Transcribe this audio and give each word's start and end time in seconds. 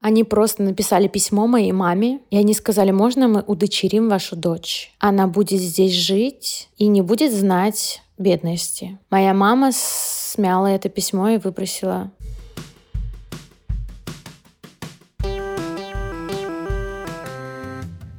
Они 0.00 0.22
просто 0.22 0.62
написали 0.62 1.08
письмо 1.08 1.48
моей 1.48 1.72
маме, 1.72 2.20
и 2.30 2.36
они 2.36 2.54
сказали, 2.54 2.92
можно 2.92 3.26
мы 3.26 3.42
удочерим 3.44 4.08
вашу 4.08 4.36
дочь? 4.36 4.92
Она 5.00 5.26
будет 5.26 5.60
здесь 5.60 5.92
жить 5.92 6.68
и 6.76 6.86
не 6.86 7.02
будет 7.02 7.32
знать 7.32 8.02
бедности. 8.16 8.98
Моя 9.10 9.34
мама 9.34 9.70
смяла 9.72 10.68
это 10.68 10.88
письмо 10.88 11.30
и 11.30 11.38
выбросила 11.38 12.12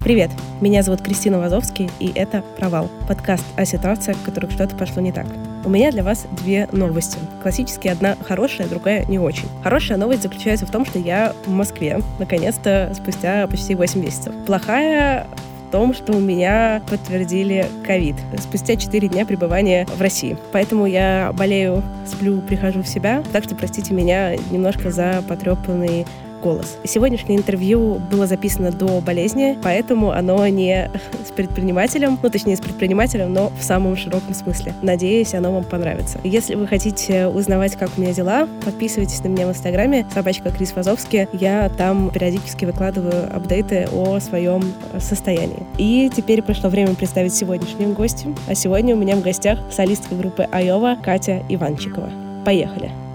Привет, 0.02 0.32
меня 0.60 0.82
зовут 0.82 1.02
Кристина 1.02 1.38
Вазовский, 1.40 1.90
и 2.00 2.12
это 2.16 2.44
«Провал»— 2.58 2.90
подкаст 3.08 3.46
о 3.58 3.66
ситуациях, 3.66 4.18
в 4.18 4.26
которых 4.26 4.52
что-то 4.52 4.76
пошло 4.76 5.02
не 5.02 5.12
так. 5.12 5.28
У 5.66 5.70
меня 5.70 5.92
для 5.92 6.04
вас 6.04 6.26
две 6.32 6.68
новости. 6.72 7.18
Классически 7.42 7.90
одна 7.90 8.16
хорошая, 8.26 8.68
другая 8.68 9.06
не 9.06 9.20
очень. 9.20 9.48
Хорошая 9.62 9.98
новость 9.98 10.24
заключается 10.24 10.66
в 10.66 10.72
том, 10.72 10.86
что 10.86 11.00
я 11.00 11.34
в 11.46 11.52
Москве, 11.52 12.00
наконец-то, 12.18 12.92
спустя 12.96 13.46
почти 13.48 13.76
8 13.76 14.02
месяцев. 14.02 14.34
Плохая 14.46 15.28
в 15.68 15.72
том, 15.72 15.94
что 15.94 16.14
у 16.14 16.20
меня 16.20 16.82
подтвердили 16.90 17.68
ковид 17.86 18.16
спустя 18.40 18.78
4 18.78 19.10
дня 19.10 19.26
пребывания 19.26 19.86
в 19.98 20.02
России. 20.02 20.38
Поэтому 20.54 20.86
я 20.86 21.32
болею, 21.38 21.84
сплю, 22.08 22.42
прихожу 22.42 22.82
в 22.82 22.88
себя. 22.88 23.22
Так 23.34 23.44
что 23.44 23.54
простите 23.54 23.94
меня 23.94 24.36
немножко 24.52 24.92
за 24.92 25.22
потрепанный 25.28 26.08
голос. 26.40 26.78
Сегодняшнее 26.84 27.38
интервью 27.38 28.02
было 28.12 28.28
записано 28.28 28.72
до 28.72 29.02
болезни, 29.02 29.58
поэтому 29.62 30.12
оно 30.12 30.48
не 30.48 30.90
с 31.28 31.32
предпринимателем, 31.32 32.18
ну, 32.22 32.30
точнее, 32.30 32.56
с 32.56 32.62
предпринимателем, 32.62 33.34
но 33.34 33.52
в 33.60 33.64
самом 33.64 33.96
широком 33.96 34.34
смысле. 34.34 34.74
Надеюсь, 34.82 35.34
оно 35.34 35.52
вам 35.52 35.64
понравится. 35.64 36.20
Если 36.24 36.56
вы 36.56 36.68
хотите 36.68 37.28
узнавать, 37.28 37.76
как 37.76 37.90
у 37.98 38.02
меня 38.02 38.14
дела, 38.14 38.48
подписывайтесь 38.64 39.24
на 39.24 39.28
меня 39.28 39.48
в 39.48 39.50
Инстаграме, 39.50 40.06
собачка 40.14 40.52
Крис 40.52 40.74
Вазовский. 40.76 41.28
Я 41.34 41.70
там 41.70 42.12
периодически 42.12 42.66
выкладываю 42.66 43.36
апдейты 43.36 43.88
о 43.92 44.20
своем 44.20 44.64
состоянии. 45.00 45.66
И 45.78 46.12
теперь 46.16 46.42
пришло 46.42 46.70
время 46.70 46.96
представить 46.96 47.34
сегодняшнюю 47.34 47.94
гостью. 47.94 48.36
А 48.48 48.56
сегодня 48.56 48.96
у 48.96 48.98
меня 48.98 49.16
в 49.16 49.22
гостях 49.22 49.60
солистка 49.72 50.16
группы 50.16 50.48
Айова 50.52 50.98
Катя 51.02 51.44
Иванчикова. 51.50 52.10
Поехали! 52.46 53.09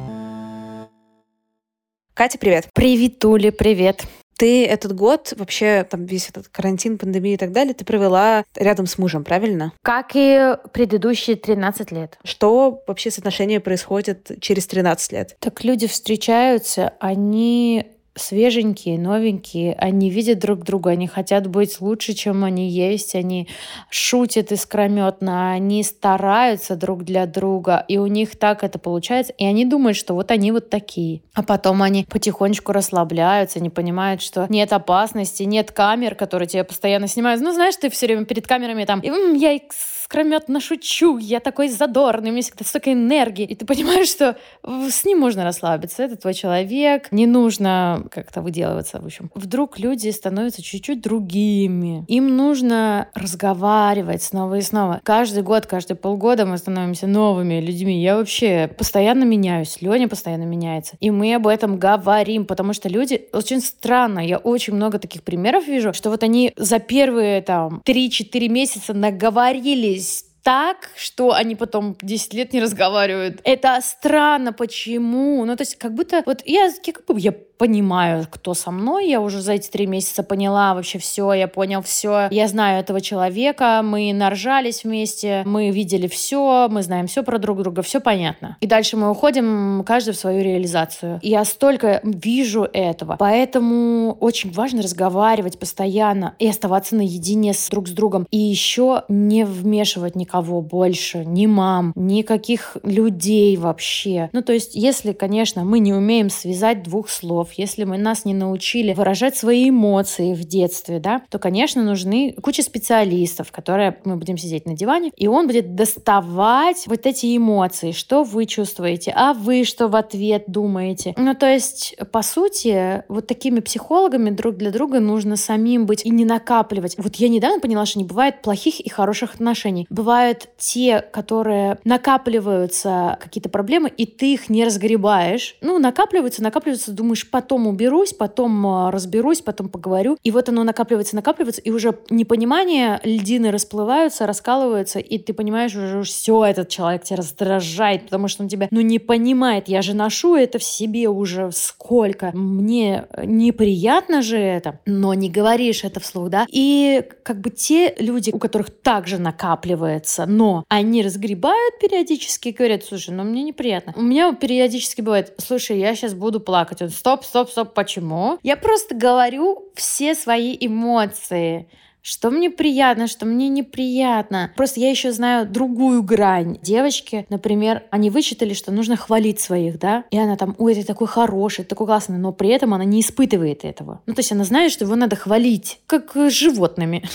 Катя, 2.15 2.39
привет. 2.39 2.69
Привет, 2.73 3.19
Тули, 3.19 3.51
привет. 3.51 4.05
Ты 4.39 4.65
этот 4.65 4.95
год, 4.95 5.33
вообще 5.37 5.83
там 5.83 6.05
весь 6.05 6.29
этот 6.29 6.47
карантин, 6.47 6.97
пандемия 6.97 7.35
и 7.35 7.37
так 7.37 7.51
далее, 7.51 7.75
ты 7.75 7.85
провела 7.85 8.45
рядом 8.55 8.87
с 8.87 8.99
мужем, 8.99 9.25
правильно? 9.25 9.73
Как 9.83 10.13
и 10.15 10.57
предыдущие 10.73 11.35
13 11.35 11.91
лет. 11.91 12.17
Что 12.23 12.85
вообще 12.87 13.11
с 13.11 13.19
отношениями 13.19 13.61
происходит 13.61 14.31
через 14.41 14.69
13 14.69 15.11
лет? 15.11 15.37
Так 15.41 15.65
люди 15.65 15.89
встречаются, 15.89 16.93
они 17.01 17.85
свеженькие, 18.17 18.99
новенькие, 18.99 19.75
они 19.75 20.11
видят 20.11 20.39
друг 20.39 20.63
друга, 20.63 20.91
они 20.91 21.07
хотят 21.07 21.47
быть 21.49 21.81
лучше, 21.81 22.13
чем 22.13 22.45
они 22.45 22.69
есть, 22.69 23.15
они 23.15 23.49
шутят 23.91 24.53
искрометно, 24.53 25.53
они 25.53 25.83
стараются 25.83 26.77
друг 26.77 27.05
для 27.05 27.27
друга, 27.27 27.85
и 27.89 27.99
у 27.99 28.07
них 28.07 28.37
так 28.37 28.63
это 28.63 28.79
получается, 28.79 29.33
и 29.37 29.45
они 29.45 29.65
думают, 29.65 29.97
что 29.97 30.15
вот 30.15 30.31
они 30.31 30.53
вот 30.53 30.71
такие. 30.71 31.23
А 31.35 31.43
потом 31.43 31.83
они 31.83 32.05
потихонечку 32.05 32.73
расслабляются, 32.73 33.59
они 33.59 33.71
понимают, 33.71 34.23
что 34.23 34.47
нет 34.49 34.73
опасности, 34.73 35.43
нет 35.43 35.73
камер, 35.73 36.15
которые 36.15 36.47
тебя 36.49 36.65
постоянно 36.65 37.09
снимают. 37.09 37.41
Ну, 37.41 37.53
знаешь, 37.53 37.77
ты 37.77 37.91
все 37.91 38.07
время 38.07 38.25
перед 38.25 38.47
камерами 38.47 38.85
там, 38.85 39.01
я 39.01 39.53
искрометно 39.53 40.61
шучу, 40.61 41.19
я 41.19 41.41
такой 41.41 41.69
задорный, 41.69 42.31
у 42.31 42.33
меня 42.33 42.43
всегда 42.43 42.65
столько 42.65 42.93
энергии. 42.93 43.45
И 43.45 43.55
ты 43.55 43.67
понимаешь, 43.67 44.09
что 44.09 44.37
с 44.63 45.05
ним 45.05 45.19
можно 45.19 45.45
расслабиться, 45.45 46.05
это 46.05 46.17
твой 46.17 46.35
человек, 46.35 47.11
не 47.11 47.27
нужно 47.27 48.04
как-то 48.09 48.43
выделываться, 48.43 49.01
в 49.01 49.05
общем. 49.05 49.31
Вдруг 49.35 49.79
люди 49.79 50.09
становятся 50.11 50.63
чуть-чуть 50.63 51.01
другими. 51.01 52.05
Им 52.09 52.37
нужно 52.37 53.09
разговаривать 53.15 54.23
снова 54.23 54.59
и 54.59 54.63
снова. 54.63 55.01
Каждый 55.03 55.43
год, 55.43 55.67
каждые 55.67 55.97
полгода 55.97 56.47
мы 56.47 56.59
становимся 56.59 57.07
новыми 57.07 57.61
людьми. 57.61 58.03
Я 58.03 58.17
вообще 58.17 58.69
постоянно 58.69 59.25
меняюсь, 59.25 59.81
Леня 59.81 60.09
постоянно 60.09 60.45
меняется. 60.45 60.97
И 61.01 61.11
мы 61.11 61.35
об 61.35 61.47
этом 61.47 61.79
говорим, 61.79 62.47
потому 62.47 62.73
что 62.73 62.89
люди 62.89 63.29
очень 63.33 63.61
странно. 63.61 64.21
Я 64.21 64.39
очень 64.39 64.75
много 64.75 64.99
таких 64.99 65.23
примеров 65.23 65.67
вижу, 65.67 65.93
что 65.93 66.11
вот 66.11 66.23
они 66.23 66.53
за 66.57 66.79
первые 66.79 67.43
там 67.43 67.83
3-4 67.85 68.49
месяца 68.49 68.95
наговорились 68.95 70.25
так, 70.45 70.91
что 70.95 71.33
они 71.33 71.57
потом 71.57 71.97
10 72.03 72.35
лет 72.35 72.53
не 72.53 72.61
разговаривают. 72.61 73.41
Это 73.45 73.81
странно, 73.83 74.53
почему? 74.53 75.45
Ну, 75.45 75.57
то 75.57 75.63
есть, 75.63 75.77
как 75.77 75.95
будто, 75.95 76.23
вот 76.27 76.43
я, 76.45 76.71
как 76.85 77.07
бы, 77.07 77.19
я 77.19 77.33
понимаю, 77.59 78.27
кто 78.31 78.55
со 78.55 78.71
мной. 78.71 79.09
Я 79.09 79.21
уже 79.21 79.41
за 79.41 79.53
эти 79.53 79.69
три 79.69 79.87
месяца 79.87 80.23
поняла 80.23 80.75
вообще 80.75 80.99
все, 80.99 81.33
я 81.33 81.49
понял 81.49 81.83
все. 81.83 82.29
Я 82.31 82.49
знаю 82.49 82.81
этого 82.81 83.01
человека, 83.01 83.81
мы 83.85 84.13
наржались 84.13 84.85
вместе, 84.85 85.43
мы 85.47 85.71
видели 85.71 86.07
все, 86.07 86.69
мы 86.71 86.83
знаем 86.83 87.07
все 87.07 87.23
про 87.23 87.39
друг 87.39 87.63
друга, 87.63 87.83
все 87.83 88.01
понятно. 88.01 88.57
И 88.61 88.67
дальше 88.67 88.97
мы 88.97 89.11
уходим, 89.11 89.85
каждый 89.87 90.15
в 90.15 90.17
свою 90.17 90.43
реализацию. 90.43 91.19
И 91.23 91.31
я 91.31 91.45
столько 91.45 92.01
вижу 92.03 92.69
этого. 92.73 93.17
Поэтому 93.19 94.17
очень 94.21 94.53
важно 94.53 94.83
разговаривать 94.83 95.59
постоянно 95.59 96.35
и 96.39 96.49
оставаться 96.49 96.97
наедине 96.97 97.55
с 97.55 97.69
друг 97.69 97.89
с 97.89 97.93
другом. 97.93 98.27
И 98.31 98.39
еще 98.39 99.05
не 99.09 99.45
вмешивать 99.45 100.17
никого 100.17 100.61
больше, 100.61 101.25
ни 101.25 101.47
мам, 101.47 101.93
никаких 101.95 102.77
людей 102.83 103.57
вообще. 103.57 104.29
Ну, 104.33 104.43
то 104.43 104.53
есть, 104.53 104.75
если, 104.75 105.13
конечно, 105.13 105.65
мы 105.65 105.79
не 105.79 105.93
умеем 105.93 106.31
связать 106.31 106.83
двух 106.83 107.09
слов, 107.09 107.44
слов, 107.45 107.53
если 107.59 107.85
мы 107.85 107.99
нас 107.99 108.25
не 108.25 108.35
научили 108.35 108.93
выражать 108.93 109.37
свои 109.37 109.69
эмоции 109.69 110.35
в 110.35 110.45
детстве, 110.45 110.99
да, 110.99 111.23
то, 111.29 111.39
конечно, 111.39 111.83
нужны 111.83 112.35
куча 112.43 112.63
специалистов, 112.63 113.53
которые 113.53 113.99
мы 114.05 114.17
будем 114.17 114.39
сидеть 114.39 114.67
на 114.67 114.75
диване, 114.75 115.11
и 115.17 115.27
он 115.27 115.47
будет 115.47 115.75
доставать 115.75 116.85
вот 116.87 117.07
эти 117.07 117.37
эмоции, 117.37 117.93
что 117.93 118.25
вы 118.25 118.47
чувствуете, 118.47 119.13
а 119.15 119.35
вы 119.35 119.65
что 119.65 119.89
в 119.89 119.97
ответ 119.97 120.45
думаете. 120.47 121.15
Ну, 121.17 121.35
то 121.35 121.47
есть, 121.47 121.97
по 122.13 122.23
сути, 122.23 123.05
вот 123.09 123.27
такими 123.27 123.61
психологами 123.61 124.31
друг 124.31 124.57
для 124.57 124.71
друга 124.71 125.01
нужно 125.01 125.37
самим 125.37 125.87
быть 125.87 126.05
и 126.05 126.11
не 126.11 126.25
накапливать. 126.25 126.97
Вот 126.99 127.17
я 127.17 127.29
недавно 127.29 127.61
поняла, 127.61 127.87
что 127.87 127.99
не 127.99 128.05
бывает 128.05 128.43
плохих 128.43 128.81
и 128.81 128.89
хороших 128.89 129.35
отношений. 129.35 129.87
Бывают 129.91 130.49
те, 130.59 131.01
которые 131.01 131.79
накапливаются 131.85 133.19
какие-то 133.21 133.49
проблемы, 133.49 133.91
и 133.95 134.07
ты 134.07 134.35
их 134.35 134.49
не 134.49 134.65
разгребаешь. 134.65 135.57
Ну, 135.61 135.79
накапливаются, 135.79 136.43
накапливаются, 136.43 136.93
думаешь, 136.93 137.29
потом 137.35 137.67
уберусь, 137.67 138.13
потом 138.13 138.65
а, 138.65 138.93
разберусь, 138.93 139.41
потом 139.41 139.69
поговорю. 139.69 140.17
И 140.23 140.31
вот 140.31 140.49
оно 140.49 140.63
накапливается, 140.63 141.17
накапливается, 141.17 141.61
и 141.61 141.73
уже 141.73 141.99
непонимание, 142.09 143.01
льдины 143.03 143.51
расплываются, 143.51 144.25
раскалываются, 144.25 145.01
и 145.01 145.19
ты 145.19 145.33
понимаешь 145.35 145.75
уже, 145.75 146.05
все, 146.05 146.45
этот 146.45 146.69
человек 146.69 147.03
тебя 147.03 147.17
раздражает, 147.17 148.05
потому 148.05 148.29
что 148.29 148.45
он 148.45 148.49
тебя, 148.49 148.69
ну, 148.71 148.81
не 148.83 149.01
понимает. 149.01 149.67
Я 149.67 149.83
же 149.83 149.95
ношу 149.95 150.37
это 150.37 150.61
в 150.61 150.63
себе 150.63 151.09
уже 151.09 151.51
сколько. 151.51 152.31
Мне 152.35 153.07
неприятно 153.25 154.23
же 154.23 154.39
это, 154.39 154.79
но 154.87 155.13
не 155.15 155.29
говоришь 155.29 155.83
это 155.83 155.99
вслух, 155.99 156.29
да? 156.29 156.47
И 156.53 157.03
как 157.25 157.41
бы 157.41 157.51
те 157.51 157.97
люди, 157.99 158.31
у 158.31 158.39
которых 158.39 158.71
также 158.71 159.19
накапливается, 159.19 160.27
но 160.27 160.65
они 160.69 161.03
разгребают 161.03 161.81
периодически 161.81 162.51
и 162.51 162.53
говорят, 162.53 162.85
слушай, 162.85 163.11
ну 163.11 163.25
мне 163.25 163.43
неприятно. 163.43 163.93
У 163.97 164.03
меня 164.03 164.33
периодически 164.35 165.01
бывает, 165.01 165.35
слушай, 165.39 165.81
я 165.81 165.97
сейчас 165.97 166.15
буду 166.15 166.39
плакать. 166.39 166.81
Он, 166.81 166.91
стоп, 166.91 167.24
стоп, 167.25 167.51
стоп, 167.51 167.75
почему? 167.75 168.39
Я 168.43 168.57
просто 168.57 168.95
говорю 168.95 169.71
все 169.75 170.15
свои 170.15 170.57
эмоции 170.61 171.69
что 172.05 172.31
мне 172.31 172.51
приятно, 172.51 173.07
что 173.07 173.25
мне 173.25 173.49
неприятно. 173.49 174.53
Просто 174.57 174.79
я 174.79 174.91
еще 174.91 175.11
знаю 175.11 175.47
другую 175.47 176.03
грань. 176.03 176.59
Девочки, 176.61 177.25
например, 177.31 177.85
они 177.91 178.11
вычитали, 178.11 178.53
что 178.53 178.73
нужно 178.73 178.97
хвалить 178.97 179.41
своих, 179.41 179.79
да, 179.79 180.05
и 180.11 180.19
она 180.19 180.37
там, 180.37 180.55
ой, 180.59 180.75
ты 180.75 180.85
такой 180.85 181.07
хороший, 181.07 181.65
такой 181.65 181.87
классный, 181.87 182.19
но 182.19 182.31
при 182.33 182.51
этом 182.51 182.75
она 182.75 182.85
не 182.85 183.01
испытывает 183.01 183.65
этого. 183.65 184.03
Ну, 184.05 184.13
то 184.13 184.21
есть 184.21 184.33
она 184.33 184.45
знает, 184.45 184.71
что 184.71 184.85
его 184.85 184.95
надо 184.97 185.17
хвалить, 185.17 185.81
как 185.87 186.15
с 186.15 186.33
животными. 186.33 187.03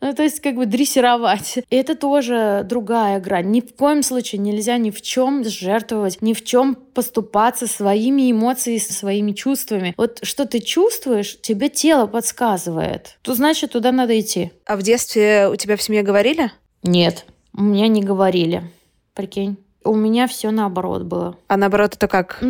Ну, 0.00 0.14
то 0.14 0.22
есть 0.22 0.40
как 0.40 0.54
бы 0.54 0.64
дрессировать. 0.64 1.58
И 1.68 1.76
это 1.76 1.94
тоже 1.94 2.64
другая 2.66 3.20
грань. 3.20 3.50
Ни 3.50 3.60
в 3.60 3.74
коем 3.74 4.02
случае 4.02 4.40
нельзя 4.40 4.78
ни 4.78 4.90
в 4.90 5.02
чем 5.02 5.44
жертвовать, 5.44 6.22
ни 6.22 6.32
в 6.32 6.42
чем 6.44 6.74
поступаться 6.74 7.66
своими 7.66 8.30
эмоциями, 8.30 8.78
своими 8.78 9.32
чувствами. 9.32 9.94
Вот 9.96 10.20
что 10.22 10.46
ты 10.46 10.60
чувствуешь, 10.60 11.38
тебе 11.40 11.68
тело 11.68 12.06
подсказывает. 12.06 13.18
То 13.22 13.34
значит, 13.34 13.76
туда 13.80 13.92
надо 13.92 14.20
идти. 14.20 14.52
А 14.66 14.76
в 14.76 14.82
детстве 14.82 15.48
у 15.48 15.56
тебя 15.56 15.76
в 15.76 15.82
семье 15.82 16.02
говорили? 16.02 16.52
Нет, 16.82 17.24
у 17.56 17.62
меня 17.62 17.88
не 17.88 18.02
говорили. 18.02 18.62
Прикинь. 19.14 19.56
У 19.84 19.94
меня 19.94 20.26
все 20.26 20.50
наоборот 20.50 21.02
было. 21.02 21.36
А 21.48 21.56
наоборот 21.56 21.94
это 21.94 22.08
как? 22.08 22.42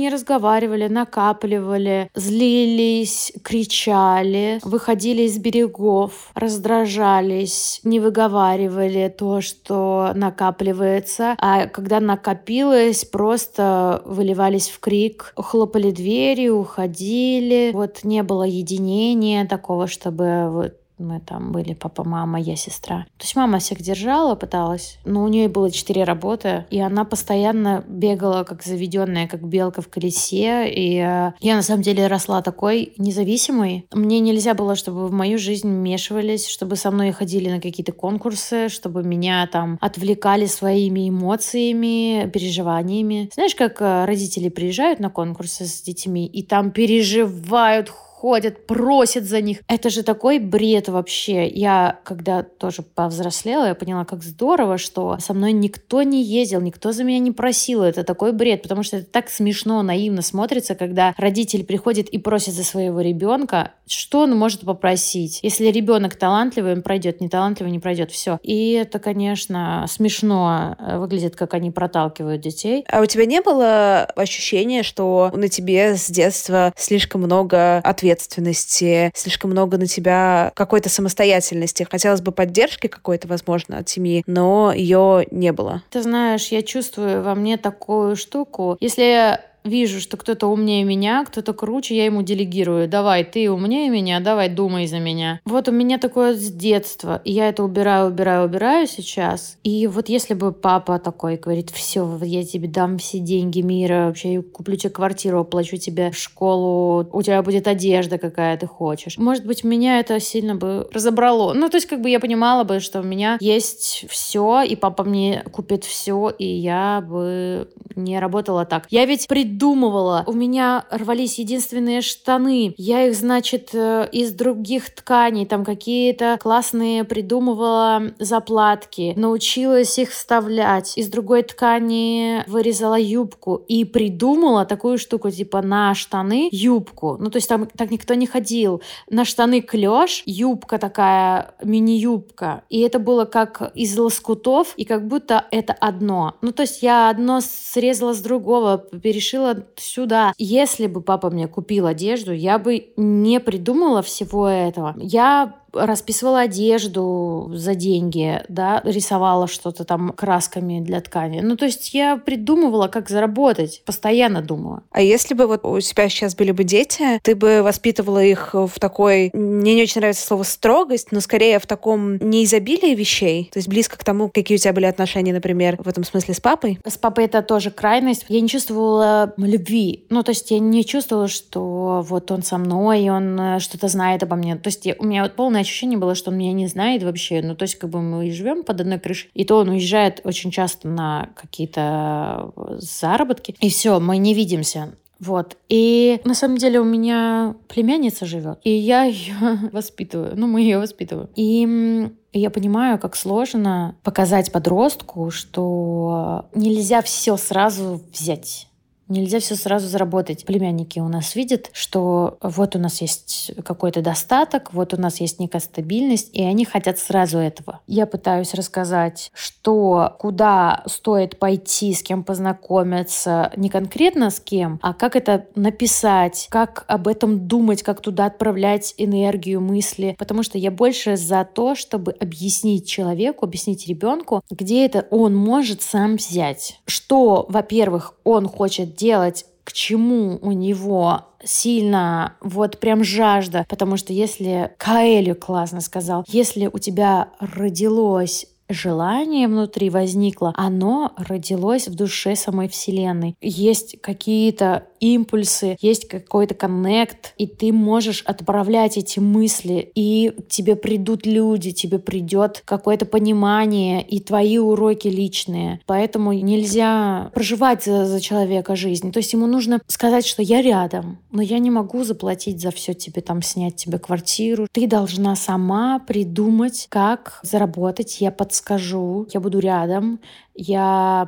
не 0.00 0.08
разговаривали, 0.08 0.88
накапливали, 0.88 2.10
злились, 2.14 3.32
кричали, 3.42 4.58
выходили 4.62 5.22
из 5.22 5.38
берегов, 5.38 6.30
раздражались, 6.34 7.80
не 7.84 8.00
выговаривали 8.00 9.14
то, 9.16 9.42
что 9.42 10.12
накапливается. 10.14 11.34
А 11.38 11.66
когда 11.66 12.00
накопилось, 12.00 13.04
просто 13.04 14.02
выливались 14.06 14.70
в 14.70 14.80
крик, 14.80 15.34
хлопали 15.36 15.90
двери, 15.90 16.48
уходили. 16.48 17.70
Вот 17.74 18.02
не 18.02 18.22
было 18.22 18.44
единения 18.44 19.46
такого, 19.46 19.86
чтобы 19.86 20.48
вот 20.50 20.79
мы 21.00 21.20
там 21.20 21.52
были 21.52 21.74
папа, 21.74 22.04
мама, 22.04 22.40
я 22.40 22.56
сестра. 22.56 23.06
То 23.18 23.24
есть 23.24 23.36
мама 23.36 23.58
всех 23.58 23.80
держала, 23.80 24.34
пыталась, 24.34 24.98
но 25.04 25.24
у 25.24 25.28
нее 25.28 25.48
было 25.48 25.70
четыре 25.70 26.04
работы, 26.04 26.66
и 26.70 26.80
она 26.80 27.04
постоянно 27.04 27.84
бегала 27.88 28.44
как 28.44 28.62
заведенная, 28.62 29.26
как 29.26 29.42
белка 29.42 29.82
в 29.82 29.88
колесе. 29.88 30.70
И 30.70 30.98
э, 30.98 31.32
я 31.40 31.56
на 31.56 31.62
самом 31.62 31.82
деле 31.82 32.06
росла 32.06 32.42
такой 32.42 32.92
независимой. 32.98 33.86
Мне 33.92 34.20
нельзя 34.20 34.54
было, 34.54 34.76
чтобы 34.76 35.08
в 35.08 35.12
мою 35.12 35.38
жизнь 35.38 35.68
вмешивались, 35.68 36.48
чтобы 36.48 36.76
со 36.76 36.90
мной 36.90 37.12
ходили 37.12 37.50
на 37.50 37.60
какие-то 37.60 37.92
конкурсы, 37.92 38.68
чтобы 38.68 39.02
меня 39.02 39.46
там 39.46 39.78
отвлекали 39.80 40.46
своими 40.46 41.08
эмоциями, 41.08 42.28
переживаниями. 42.30 43.30
Знаешь, 43.34 43.54
как 43.54 43.80
э, 43.80 44.04
родители 44.04 44.48
приезжают 44.48 45.00
на 45.00 45.10
конкурсы 45.10 45.64
с 45.64 45.82
детьми 45.82 46.26
и 46.26 46.42
там 46.42 46.70
переживают, 46.70 47.92
ходят, 48.20 48.66
просят 48.66 49.24
за 49.24 49.40
них. 49.40 49.60
Это 49.66 49.88
же 49.88 50.02
такой 50.02 50.38
бред 50.38 50.88
вообще. 50.88 51.48
Я, 51.48 52.00
когда 52.04 52.42
тоже 52.42 52.82
повзрослела, 52.82 53.68
я 53.68 53.74
поняла, 53.74 54.04
как 54.04 54.22
здорово, 54.22 54.76
что 54.76 55.16
со 55.20 55.32
мной 55.32 55.52
никто 55.52 56.02
не 56.02 56.22
ездил, 56.22 56.60
никто 56.60 56.92
за 56.92 57.02
меня 57.02 57.18
не 57.18 57.32
просил. 57.32 57.82
Это 57.82 58.04
такой 58.04 58.32
бред, 58.32 58.62
потому 58.62 58.82
что 58.82 58.98
это 58.98 59.06
так 59.06 59.30
смешно, 59.30 59.82
наивно 59.82 60.20
смотрится, 60.20 60.74
когда 60.74 61.14
родитель 61.16 61.64
приходит 61.64 62.10
и 62.10 62.18
просит 62.18 62.52
за 62.52 62.62
своего 62.62 63.00
ребенка, 63.00 63.72
что 63.86 64.20
он 64.20 64.36
может 64.36 64.60
попросить. 64.60 65.40
Если 65.42 65.66
ребенок 65.68 66.14
талантливый, 66.14 66.74
он 66.74 66.82
пройдет, 66.82 67.22
не 67.22 67.30
талантливый, 67.30 67.72
не 67.72 67.78
пройдет. 67.78 68.10
Все. 68.10 68.38
И 68.42 68.72
это, 68.72 68.98
конечно, 68.98 69.86
смешно 69.88 70.76
э, 70.78 70.98
выглядит, 70.98 71.36
как 71.36 71.54
они 71.54 71.70
проталкивают 71.70 72.42
детей. 72.42 72.84
А 72.86 73.00
у 73.00 73.06
тебя 73.06 73.24
не 73.24 73.40
было 73.40 74.04
ощущения, 74.14 74.82
что 74.82 75.30
на 75.32 75.48
тебе 75.48 75.96
с 75.96 76.10
детства 76.10 76.74
слишком 76.76 77.22
много 77.22 77.78
ответственности 77.78 78.09
ответственности, 78.10 79.12
слишком 79.14 79.50
много 79.50 79.78
на 79.78 79.86
тебя 79.86 80.52
какой-то 80.54 80.88
самостоятельности. 80.88 81.86
Хотелось 81.90 82.20
бы 82.20 82.32
поддержки 82.32 82.86
какой-то, 82.86 83.28
возможно, 83.28 83.78
от 83.78 83.88
семьи, 83.88 84.22
но 84.26 84.72
ее 84.72 85.26
не 85.30 85.52
было. 85.52 85.82
Ты 85.90 86.02
знаешь, 86.02 86.48
я 86.48 86.62
чувствую 86.62 87.22
во 87.22 87.34
мне 87.34 87.56
такую 87.56 88.16
штуку. 88.16 88.76
Если 88.80 89.38
вижу, 89.64 90.00
что 90.00 90.16
кто-то 90.16 90.46
умнее 90.46 90.84
меня, 90.84 91.24
кто-то 91.24 91.52
круче, 91.52 91.96
я 91.96 92.06
ему 92.06 92.22
делегирую. 92.22 92.88
Давай, 92.88 93.24
ты 93.24 93.50
умнее 93.50 93.90
меня, 93.90 94.20
давай, 94.20 94.48
думай 94.48 94.86
за 94.86 94.98
меня. 94.98 95.40
Вот 95.44 95.68
у 95.68 95.72
меня 95.72 95.98
такое 95.98 96.34
с 96.34 96.50
детства. 96.50 97.20
И 97.24 97.32
я 97.32 97.48
это 97.48 97.62
убираю, 97.62 98.08
убираю, 98.08 98.46
убираю 98.46 98.86
сейчас. 98.86 99.58
И 99.62 99.86
вот 99.86 100.08
если 100.08 100.34
бы 100.34 100.52
папа 100.52 100.98
такой 100.98 101.36
говорит, 101.36 101.70
все, 101.70 102.18
я 102.22 102.44
тебе 102.44 102.68
дам 102.68 102.98
все 102.98 103.18
деньги 103.18 103.60
мира, 103.60 104.06
вообще 104.06 104.34
я 104.34 104.42
куплю 104.42 104.76
тебе 104.76 104.90
квартиру, 104.90 105.40
оплачу 105.40 105.76
тебе 105.76 106.12
школу, 106.12 107.08
у 107.12 107.22
тебя 107.22 107.42
будет 107.42 107.68
одежда, 107.68 108.18
какая 108.18 108.56
ты 108.56 108.66
хочешь. 108.66 109.18
Может 109.18 109.46
быть, 109.46 109.64
меня 109.64 110.00
это 110.00 110.20
сильно 110.20 110.54
бы 110.54 110.88
разобрало. 110.92 111.52
Ну, 111.52 111.68
то 111.68 111.76
есть, 111.76 111.86
как 111.86 112.00
бы 112.00 112.10
я 112.10 112.20
понимала 112.20 112.64
бы, 112.64 112.80
что 112.80 113.00
у 113.00 113.04
меня 113.04 113.36
есть 113.40 114.06
все, 114.08 114.62
и 114.62 114.76
папа 114.76 115.04
мне 115.04 115.44
купит 115.52 115.84
все, 115.84 116.30
и 116.38 116.46
я 116.46 117.04
бы 117.06 117.68
не 117.96 118.18
работала 118.18 118.64
так. 118.64 118.86
Я 118.90 119.04
ведь 119.06 119.28
пред 119.28 119.49
придумывала. 119.50 120.24
У 120.26 120.32
меня 120.32 120.84
рвались 120.90 121.38
единственные 121.38 122.02
штаны. 122.02 122.74
Я 122.76 123.06
их, 123.06 123.14
значит, 123.16 123.70
э, 123.72 124.08
из 124.12 124.32
других 124.32 124.94
тканей, 124.94 125.44
там 125.44 125.64
какие-то 125.64 126.38
классные 126.40 127.04
придумывала 127.04 128.02
заплатки. 128.18 129.12
Научилась 129.16 129.98
их 129.98 130.10
вставлять. 130.10 130.96
Из 130.96 131.08
другой 131.08 131.42
ткани 131.42 132.44
вырезала 132.46 132.98
юбку 132.98 133.62
и 133.66 133.84
придумала 133.84 134.64
такую 134.64 134.98
штуку, 134.98 135.30
типа 135.30 135.62
на 135.62 135.94
штаны 135.94 136.48
юбку. 136.52 137.16
Ну, 137.18 137.30
то 137.30 137.36
есть 137.36 137.48
там 137.48 137.66
так 137.66 137.90
никто 137.90 138.14
не 138.14 138.26
ходил. 138.26 138.82
На 139.08 139.24
штаны 139.24 139.62
клеш, 139.62 140.22
юбка 140.26 140.78
такая, 140.78 141.54
мини-юбка. 141.62 142.62
И 142.68 142.80
это 142.80 142.98
было 142.98 143.24
как 143.24 143.72
из 143.74 143.98
лоскутов, 143.98 144.74
и 144.76 144.84
как 144.84 145.08
будто 145.08 145.44
это 145.50 145.72
одно. 145.72 146.36
Ну, 146.40 146.52
то 146.52 146.62
есть 146.62 146.82
я 146.82 147.10
одно 147.10 147.40
срезала 147.40 148.14
с 148.14 148.20
другого, 148.20 148.78
перешила 148.78 149.39
решила 149.40 149.66
сюда. 149.76 150.32
Если 150.38 150.86
бы 150.86 151.02
папа 151.02 151.30
мне 151.30 151.48
купил 151.48 151.86
одежду, 151.86 152.32
я 152.32 152.58
бы 152.58 152.92
не 152.96 153.40
придумала 153.40 154.02
всего 154.02 154.48
этого. 154.48 154.94
Я 154.98 155.59
расписывала 155.72 156.40
одежду 156.40 157.50
за 157.54 157.74
деньги, 157.74 158.42
да, 158.48 158.80
рисовала 158.84 159.46
что-то 159.46 159.84
там 159.84 160.12
красками 160.12 160.80
для 160.80 161.00
ткани. 161.00 161.40
Ну, 161.40 161.56
то 161.56 161.64
есть 161.64 161.94
я 161.94 162.16
придумывала, 162.16 162.88
как 162.88 163.08
заработать, 163.08 163.82
постоянно 163.84 164.42
думала. 164.42 164.82
А 164.90 165.00
если 165.00 165.34
бы 165.34 165.46
вот 165.46 165.64
у 165.64 165.80
тебя 165.80 166.08
сейчас 166.08 166.34
были 166.34 166.52
бы 166.52 166.64
дети, 166.64 167.20
ты 167.22 167.34
бы 167.34 167.62
воспитывала 167.62 168.22
их 168.22 168.54
в 168.54 168.72
такой, 168.78 169.30
мне 169.32 169.74
не 169.74 169.82
очень 169.82 170.00
нравится 170.00 170.26
слово 170.26 170.42
строгость, 170.42 171.12
но 171.12 171.20
скорее 171.20 171.58
в 171.58 171.66
таком 171.66 172.16
неизобилии 172.16 172.94
вещей, 172.94 173.48
то 173.52 173.58
есть 173.58 173.68
близко 173.68 173.98
к 173.98 174.04
тому, 174.04 174.28
какие 174.28 174.56
у 174.56 174.60
тебя 174.60 174.72
были 174.72 174.86
отношения, 174.86 175.32
например, 175.32 175.76
в 175.82 175.88
этом 175.88 176.04
смысле 176.04 176.34
с 176.34 176.40
папой? 176.40 176.78
С 176.86 176.96
папой 176.96 177.24
это 177.24 177.42
тоже 177.42 177.70
крайность. 177.70 178.26
Я 178.28 178.40
не 178.40 178.48
чувствовала 178.48 179.32
любви. 179.36 180.06
Ну, 180.10 180.22
то 180.22 180.30
есть 180.30 180.50
я 180.50 180.58
не 180.58 180.84
чувствовала, 180.84 181.28
что 181.28 182.04
вот 182.06 182.30
он 182.30 182.42
со 182.42 182.58
мной, 182.58 183.08
он 183.08 183.38
э, 183.40 183.58
что-то 183.60 183.88
знает 183.88 184.22
обо 184.22 184.36
мне. 184.36 184.56
То 184.56 184.68
есть 184.68 184.86
я, 184.86 184.94
у 184.98 185.04
меня 185.04 185.22
вот 185.22 185.36
полное 185.60 185.62
ощущение 185.62 185.98
было, 185.98 186.14
что 186.14 186.30
он 186.30 186.38
меня 186.38 186.52
не 186.52 186.66
знает 186.66 187.02
вообще. 187.02 187.42
Ну, 187.42 187.54
то 187.54 187.64
есть, 187.64 187.76
как 187.76 187.90
бы 187.90 188.00
мы 188.00 188.30
живем 188.30 188.62
под 188.62 188.80
одной 188.80 188.98
крышей. 188.98 189.30
И 189.34 189.44
то 189.44 189.56
он 189.58 189.68
уезжает 189.68 190.20
очень 190.24 190.50
часто 190.50 190.88
на 190.88 191.28
какие-то 191.34 192.52
э, 192.56 192.76
заработки. 192.78 193.54
И 193.60 193.68
все, 193.68 194.00
мы 194.00 194.18
не 194.18 194.34
видимся. 194.34 194.94
Вот. 195.20 195.56
И 195.68 196.20
на 196.24 196.34
самом 196.34 196.56
деле 196.56 196.80
у 196.80 196.84
меня 196.84 197.54
племянница 197.68 198.24
живет, 198.24 198.58
и 198.64 198.70
я 198.70 199.04
ее 199.04 199.34
воспитываю. 199.72 200.32
Ну, 200.34 200.46
мы 200.46 200.62
ее 200.62 200.78
воспитываем. 200.78 201.28
И 201.36 202.10
я 202.32 202.50
понимаю, 202.50 202.98
как 202.98 203.16
сложно 203.16 203.96
показать 204.02 204.50
подростку, 204.50 205.30
что 205.30 206.46
нельзя 206.54 207.02
все 207.02 207.36
сразу 207.36 208.00
взять. 208.12 208.69
Нельзя 209.10 209.40
все 209.40 209.56
сразу 209.56 209.88
заработать. 209.88 210.44
Племянники 210.44 211.00
у 211.00 211.08
нас 211.08 211.34
видят, 211.34 211.68
что 211.72 212.38
вот 212.40 212.76
у 212.76 212.78
нас 212.78 213.00
есть 213.00 213.50
какой-то 213.64 214.02
достаток, 214.02 214.72
вот 214.72 214.94
у 214.94 215.00
нас 215.00 215.20
есть 215.20 215.40
некая 215.40 215.58
стабильность, 215.58 216.30
и 216.32 216.44
они 216.44 216.64
хотят 216.64 216.96
сразу 216.98 217.38
этого. 217.38 217.80
Я 217.88 218.06
пытаюсь 218.06 218.54
рассказать, 218.54 219.32
что 219.34 220.14
куда 220.20 220.84
стоит 220.86 221.40
пойти, 221.40 221.92
с 221.92 222.04
кем 222.04 222.22
познакомиться, 222.22 223.52
не 223.56 223.68
конкретно 223.68 224.30
с 224.30 224.38
кем, 224.38 224.78
а 224.80 224.94
как 224.94 225.16
это 225.16 225.46
написать, 225.56 226.46
как 226.48 226.84
об 226.86 227.08
этом 227.08 227.48
думать, 227.48 227.82
как 227.82 228.00
туда 228.00 228.26
отправлять 228.26 228.94
энергию, 228.96 229.60
мысли. 229.60 230.14
Потому 230.20 230.44
что 230.44 230.56
я 230.56 230.70
больше 230.70 231.16
за 231.16 231.44
то, 231.44 231.74
чтобы 231.74 232.12
объяснить 232.12 232.88
человеку, 232.88 233.44
объяснить 233.44 233.88
ребенку, 233.88 234.42
где 234.48 234.86
это 234.86 235.08
он 235.10 235.34
может 235.34 235.82
сам 235.82 236.14
взять. 236.14 236.80
Что, 236.86 237.46
во-первых, 237.48 238.14
он 238.22 238.46
хочет 238.46 238.99
делать, 239.00 239.46
к 239.64 239.72
чему 239.72 240.38
у 240.42 240.52
него 240.52 241.26
сильно 241.42 242.34
вот 242.40 242.78
прям 242.78 243.02
жажда. 243.02 243.64
Потому 243.68 243.96
что 243.96 244.12
если 244.12 244.72
Каэлю 244.78 245.34
классно 245.34 245.80
сказал, 245.80 246.24
если 246.28 246.68
у 246.72 246.78
тебя 246.78 247.30
родилось 247.38 248.46
желание 248.68 249.48
внутри 249.48 249.90
возникло, 249.90 250.52
оно 250.56 251.12
родилось 251.16 251.88
в 251.88 251.94
душе 251.94 252.36
самой 252.36 252.68
Вселенной. 252.68 253.34
Есть 253.40 254.00
какие-то 254.00 254.84
импульсы, 255.00 255.76
есть 255.80 256.06
какой-то 256.06 256.54
коннект, 256.54 257.34
и 257.38 257.46
ты 257.46 257.72
можешь 257.72 258.22
отправлять 258.22 258.96
эти 258.96 259.18
мысли, 259.18 259.90
и 259.94 260.32
тебе 260.48 260.76
придут 260.76 261.26
люди, 261.26 261.72
тебе 261.72 261.98
придет 261.98 262.62
какое-то 262.64 263.06
понимание 263.06 264.02
и 264.02 264.20
твои 264.20 264.58
уроки 264.58 265.08
личные. 265.08 265.80
Поэтому 265.86 266.32
нельзя 266.32 267.30
проживать 267.34 267.84
за, 267.84 268.06
за 268.06 268.20
человека 268.20 268.76
жизнь. 268.76 269.12
То 269.12 269.18
есть 269.18 269.32
ему 269.32 269.46
нужно 269.46 269.80
сказать, 269.86 270.26
что 270.26 270.42
я 270.42 270.62
рядом, 270.62 271.18
но 271.32 271.42
я 271.42 271.58
не 271.58 271.70
могу 271.70 272.04
заплатить 272.04 272.60
за 272.60 272.70
все 272.70 272.94
тебе, 272.94 273.22
там, 273.22 273.42
снять 273.42 273.76
тебе 273.76 273.98
квартиру. 273.98 274.66
Ты 274.70 274.86
должна 274.86 275.34
сама 275.36 275.98
придумать, 275.98 276.86
как 276.88 277.40
заработать. 277.42 278.20
Я 278.20 278.30
подскажу, 278.30 279.26
я 279.32 279.40
буду 279.40 279.58
рядом, 279.58 280.20
я 280.60 281.26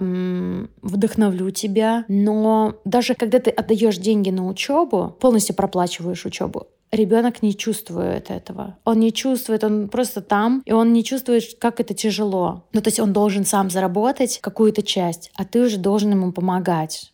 вдохновлю 0.82 1.50
тебя. 1.50 2.04
Но 2.08 2.76
даже 2.84 3.14
когда 3.14 3.38
ты 3.38 3.50
отдаешь 3.50 3.96
деньги 3.96 4.30
на 4.30 4.46
учебу, 4.46 5.16
полностью 5.18 5.56
проплачиваешь 5.56 6.26
учебу, 6.26 6.66
ребенок 6.90 7.42
не 7.42 7.56
чувствует 7.56 8.30
этого. 8.30 8.76
Он 8.84 9.00
не 9.00 9.12
чувствует, 9.12 9.64
он 9.64 9.88
просто 9.88 10.20
там, 10.20 10.62
и 10.66 10.72
он 10.72 10.92
не 10.92 11.02
чувствует, 11.02 11.44
как 11.58 11.80
это 11.80 11.94
тяжело. 11.94 12.64
Ну, 12.72 12.82
то 12.82 12.88
есть 12.88 13.00
он 13.00 13.12
должен 13.12 13.44
сам 13.44 13.70
заработать 13.70 14.38
какую-то 14.40 14.82
часть, 14.82 15.30
а 15.34 15.44
ты 15.44 15.62
уже 15.62 15.78
должен 15.78 16.10
ему 16.10 16.32
помогать. 16.32 17.12